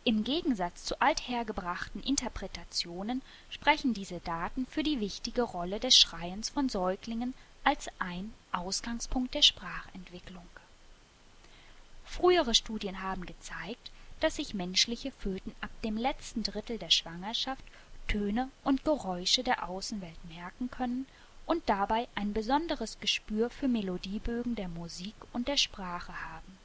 Im 0.04 0.24
Gegensatz 0.24 0.84
zu 0.84 1.02
althergebrachten 1.02 2.04
Interpretationen 2.04 3.24
sprechen 3.50 3.96
diese 3.96 4.20
Daten 4.20 4.68
für 4.68 4.84
die 4.84 5.00
wichtige 5.00 5.42
Rolle 5.42 5.80
des 5.80 5.98
Schreiens 5.98 6.50
von 6.50 6.70
Säuglingen 6.70 7.34
als 7.64 7.90
ein 7.98 8.32
Ausgangspunkt 8.52 9.34
der 9.34 9.42
Sprachentwicklung. 9.42 10.46
Frühere 12.06 12.54
Studien 12.54 13.02
haben 13.02 13.26
gezeigt, 13.26 13.92
dass 14.26 14.38
sich 14.38 14.56
menschliche 14.56 15.12
Föten 15.12 15.54
ab 15.62 15.70
dem 15.84 15.98
letzten 15.98 16.42
Drittel 16.42 16.80
der 16.80 16.90
Schwangerschaft 16.90 17.64
Töne 18.08 18.50
und 18.64 18.84
Geräusche 18.84 19.44
der 19.44 19.70
Außenwelt 19.70 20.18
merken 20.28 20.72
können 20.72 21.06
und 21.46 21.62
dabei 21.68 22.08
ein 22.16 22.34
besonderes 22.34 23.00
Gespür 23.00 23.52
für 23.52 23.68
Melodiebögen 23.68 24.56
der 24.56 24.68
Musik 24.68 25.14
und 25.32 25.48
der 25.48 25.58
Sprache 25.58 26.12
haben. 26.12 26.58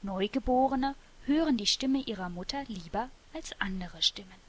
Neugeborene 0.00 0.94
hören 1.26 1.58
die 1.58 1.66
Stimme 1.66 1.98
ihrer 1.98 2.30
Mutter 2.30 2.64
lieber 2.68 3.10
als 3.34 3.50
andere 3.60 4.00
Stimmen. 4.00 4.40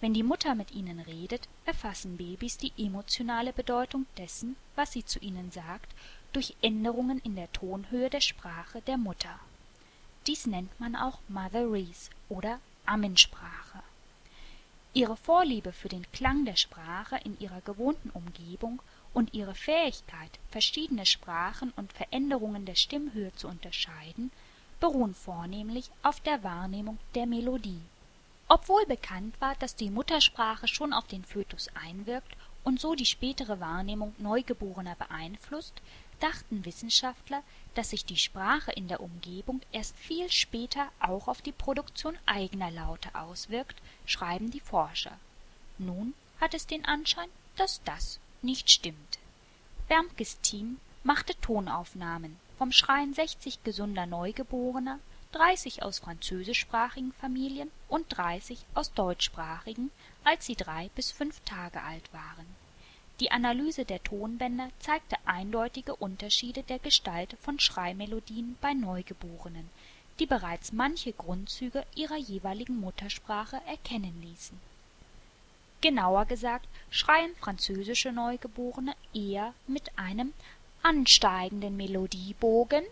Wenn 0.00 0.14
die 0.14 0.22
Mutter 0.22 0.54
mit 0.54 0.70
ihnen 0.70 1.00
redet, 1.00 1.48
erfassen 1.66 2.18
Babys 2.18 2.56
die 2.56 2.72
emotionale 2.78 3.52
Bedeutung 3.52 4.06
dessen, 4.16 4.54
was 4.76 4.92
sie 4.92 5.04
zu 5.04 5.18
ihnen 5.18 5.50
sagt, 5.50 5.92
durch 6.32 6.54
Änderungen 6.62 7.18
in 7.24 7.34
der 7.34 7.50
Tonhöhe 7.50 8.10
der 8.10 8.20
Sprache 8.20 8.80
der 8.82 8.96
Mutter. 8.96 9.40
Dies 10.26 10.46
nennt 10.46 10.78
man 10.78 10.94
auch 10.94 11.18
Motherese 11.28 12.10
oder 12.28 12.60
Ammensprache. 12.86 13.82
Ihre 14.94 15.16
Vorliebe 15.16 15.72
für 15.72 15.88
den 15.88 16.06
Klang 16.12 16.44
der 16.44 16.56
Sprache 16.56 17.18
in 17.24 17.38
ihrer 17.40 17.60
gewohnten 17.62 18.10
Umgebung 18.10 18.80
und 19.14 19.34
ihre 19.34 19.54
Fähigkeit, 19.54 20.38
verschiedene 20.50 21.06
Sprachen 21.06 21.72
und 21.76 21.92
Veränderungen 21.92 22.66
der 22.66 22.76
Stimmhöhe 22.76 23.34
zu 23.34 23.48
unterscheiden, 23.48 24.30
beruhen 24.80 25.14
vornehmlich 25.14 25.90
auf 26.02 26.20
der 26.20 26.42
Wahrnehmung 26.44 26.98
der 27.14 27.26
Melodie. 27.26 27.80
Obwohl 28.48 28.84
bekannt 28.86 29.34
war, 29.40 29.54
dass 29.56 29.76
die 29.76 29.90
Muttersprache 29.90 30.68
schon 30.68 30.92
auf 30.92 31.06
den 31.06 31.24
Fötus 31.24 31.68
einwirkt 31.74 32.36
und 32.64 32.80
so 32.80 32.94
die 32.94 33.06
spätere 33.06 33.60
Wahrnehmung 33.60 34.14
Neugeborener 34.18 34.94
beeinflusst, 34.96 35.74
dachten 36.22 36.64
Wissenschaftler, 36.64 37.42
dass 37.74 37.90
sich 37.90 38.04
die 38.04 38.16
Sprache 38.16 38.70
in 38.72 38.86
der 38.86 39.00
Umgebung 39.00 39.60
erst 39.72 39.96
viel 39.96 40.30
später 40.30 40.88
auch 41.00 41.26
auf 41.28 41.42
die 41.42 41.52
Produktion 41.52 42.16
eigener 42.26 42.70
Laute 42.70 43.14
auswirkt, 43.14 43.80
schreiben 44.06 44.50
die 44.50 44.60
Forscher. 44.60 45.18
Nun 45.78 46.14
hat 46.40 46.54
es 46.54 46.66
den 46.66 46.84
Anschein, 46.84 47.28
dass 47.56 47.82
das 47.84 48.20
nicht 48.40 48.70
stimmt. 48.70 49.18
Bermkes 49.88 50.40
Team 50.40 50.78
machte 51.02 51.34
Tonaufnahmen 51.40 52.36
vom 52.58 52.72
Schreien 52.72 53.14
60 53.14 53.64
gesunder 53.64 54.06
Neugeborener, 54.06 55.00
30 55.32 55.82
aus 55.82 55.98
französischsprachigen 55.98 57.12
Familien 57.14 57.70
und 57.88 58.06
30 58.16 58.64
aus 58.74 58.92
deutschsprachigen, 58.92 59.90
als 60.24 60.46
sie 60.46 60.56
drei 60.56 60.90
bis 60.94 61.10
fünf 61.10 61.40
Tage 61.40 61.82
alt 61.82 62.12
waren 62.12 62.61
die 63.22 63.30
Analyse 63.30 63.84
der 63.84 64.02
Tonbänder 64.02 64.70
zeigte 64.80 65.14
eindeutige 65.26 65.94
Unterschiede 65.94 66.64
der 66.64 66.80
Gestalt 66.80 67.36
von 67.40 67.60
Schreimelodien 67.60 68.56
bei 68.60 68.74
Neugeborenen, 68.74 69.70
die 70.18 70.26
bereits 70.26 70.72
manche 70.72 71.12
Grundzüge 71.12 71.86
ihrer 71.94 72.16
jeweiligen 72.16 72.80
Muttersprache 72.80 73.60
erkennen 73.64 74.20
ließen. 74.22 74.58
Genauer 75.80 76.24
gesagt 76.24 76.66
schreien 76.90 77.32
französische 77.36 78.10
Neugeborene 78.10 78.96
eher 79.14 79.54
mit 79.68 79.96
einem 79.96 80.32
ansteigenden 80.82 81.76
Melodiebogen, 81.76 82.82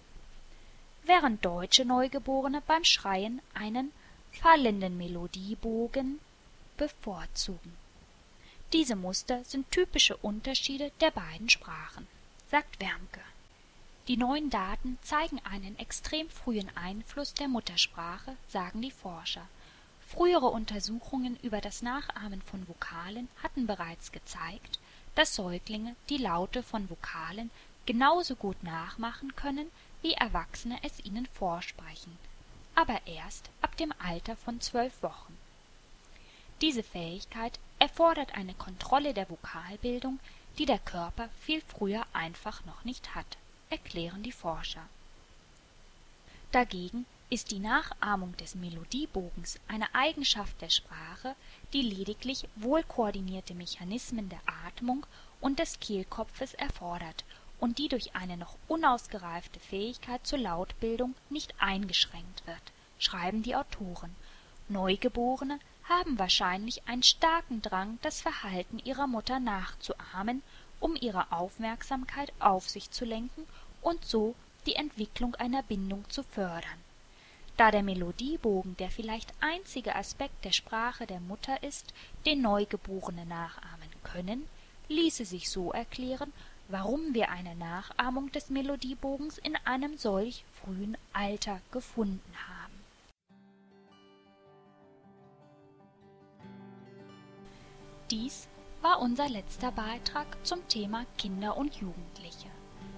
während 1.07 1.45
deutsche 1.45 1.85
Neugeborene 1.85 2.62
beim 2.69 2.85
Schreien 2.85 3.43
einen 3.53 3.90
fallenden 4.31 4.97
Melodiebogen 4.97 6.21
bevorzugen 6.77 7.80
diese 8.72 8.94
Muster 8.94 9.42
sind 9.44 9.70
typische 9.70 10.16
Unterschiede 10.16 10.92
der 11.00 11.11
beiden 11.11 11.48
Sprachen, 11.48 12.06
sagt 12.50 12.80
Wermke. 12.80 13.20
Die 14.06 14.16
neuen 14.16 14.50
Daten 14.50 14.98
zeigen 15.02 15.40
einen 15.44 15.78
extrem 15.78 16.28
frühen 16.30 16.70
Einfluss 16.76 17.35
der 17.35 17.48
Muttersprache, 17.48 18.37
sagen 18.48 18.80
die 18.80 18.90
Forscher. 18.90 19.46
Frühere 20.09 20.46
Untersuchungen 20.46 21.38
über 21.42 21.61
das 21.61 21.83
Nachahmen 21.83 22.42
von 22.42 22.68
Vokalen 22.68 23.28
hatten 23.42 23.66
bereits 23.66 24.12
gezeigt, 24.12 24.78
dass 25.14 25.35
Säuglinge 25.35 25.94
die 26.09 26.16
Laute 26.16 26.62
von 26.62 26.88
Vokalen 26.90 27.50
genauso 27.87 28.37
gut 28.37 28.62
nachmachen 28.62 29.35
können, 29.37 29.70
wie 30.02 30.14
Erwachsene 30.14 30.78
es 30.83 31.04
ihnen 31.04 31.26
vorsprechen, 31.26 32.16
aber 32.74 33.00
erst 33.06 33.50
ab 33.62 33.76
dem 33.76 33.92
Alter 33.98 34.37
von 34.37 34.61
zwölf 34.61 35.02
Wochen. 35.02 35.37
Diese 36.61 36.83
Fähigkeit 36.83 37.59
erfordert 37.81 38.35
eine 38.37 38.55
Kontrolle 38.55 39.14
der 39.14 39.29
Vokalbildung, 39.29 40.21
die 40.59 40.66
der 40.66 40.79
Körper 40.79 41.31
viel 41.40 41.62
früher 41.62 42.05
einfach 42.12 42.64
noch 42.66 42.85
nicht 42.85 43.14
hat, 43.14 43.38
erklären 43.71 44.23
die 44.23 44.33
Forscher. 44.33 44.87
Dagegen 46.53 47.07
ist 47.31 47.53
die 47.53 47.59
Nachahmung 47.59 48.37
des 48.37 48.55
Melodiebogens 48.55 49.59
eine 49.66 49.95
Eigenschaft 49.95 50.61
der 50.61 50.69
Sprache, 50.69 51.35
die 51.73 51.83
lediglich 51.83 52.47
wohlkoordinierte 52.57 53.55
Mechanismen 53.55 54.29
der 54.29 54.43
Atmung 54.66 55.07
und 55.40 55.59
des 55.59 55.81
Kehlkopfes 55.81 56.55
erfordert 56.55 57.25
und 57.61 57.79
die 57.79 57.88
durch 57.88 58.14
eine 58.14 58.37
noch 58.37 58.57
unausgereifte 58.69 59.61
Fähigkeit 59.61 60.27
zur 60.27 60.38
Lautbildung 60.40 61.14
nicht 61.31 61.55
eingeschränkt 61.59 62.47
wird, 62.47 62.73
schreiben 62.99 63.43
die 63.43 63.57
Autoren. 63.57 64.14
Neugeborene 64.69 65.61
haben 65.90 66.18
wahrscheinlich 66.18 66.88
einen 66.88 67.03
starken 67.03 67.61
Drang, 67.61 67.98
das 68.00 68.22
Verhalten 68.22 68.79
ihrer 68.79 69.07
Mutter 69.07 69.40
nachzuahmen, 69.40 70.42
um 70.79 70.96
ihre 70.96 71.31
Aufmerksamkeit 71.31 72.33
auf 72.38 72.70
sich 72.70 72.90
zu 72.90 73.05
lenken 73.05 73.46
und 73.83 74.07
so 74.07 74.35
die 74.64 74.76
Entwicklung 74.76 75.35
einer 75.35 75.62
Bindung 75.62 76.09
zu 76.09 76.22
fördern 76.22 76.81
da 77.61 77.70
der 77.70 77.83
Melodiebogen 77.83 78.74
der 78.79 78.90
vielleicht 78.90 79.35
einzige 79.40 79.94
Aspekt 79.94 80.46
der 80.46 80.53
Sprache 80.53 81.07
der 81.07 81.20
Mutter 81.20 81.62
ist, 81.62 81.92
den 82.24 82.40
Neugeborene 82.40 83.26
nachahmen 83.26 83.90
können, 84.03 84.48
ließe 84.88 85.26
sich 85.26 85.50
so 85.50 85.70
erklären, 85.70 86.33
warum 86.68 87.12
wir 87.12 87.29
eine 87.29 87.55
Nachahmung 87.57 88.33
des 88.33 88.48
Melodiebogens 88.48 89.37
in 89.37 89.57
einem 89.66 89.98
solch 89.98 90.42
frühen 90.62 90.96
Alter 91.12 91.61
gefunden 91.70 92.35
haben. 92.48 92.60
Dies 98.11 98.49
war 98.83 99.01
unser 99.01 99.29
letzter 99.29 99.70
Beitrag 99.70 100.27
zum 100.44 100.66
Thema 100.66 101.07
Kinder 101.16 101.57
und 101.57 101.77
Jugendliche. 101.77 102.49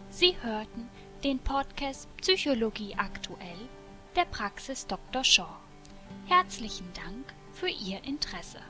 Sie 0.09 0.35
hörten 0.41 0.89
den 1.23 1.39
Podcast 1.39 2.09
Psychologie 2.17 2.95
aktuell 2.97 3.69
der 4.17 4.25
Praxis 4.25 4.87
Dr. 4.87 5.23
Shaw. 5.23 5.59
Herzlichen 6.27 6.91
Dank 6.95 7.35
für 7.53 7.69
Ihr 7.69 8.03
Interesse. 8.05 8.61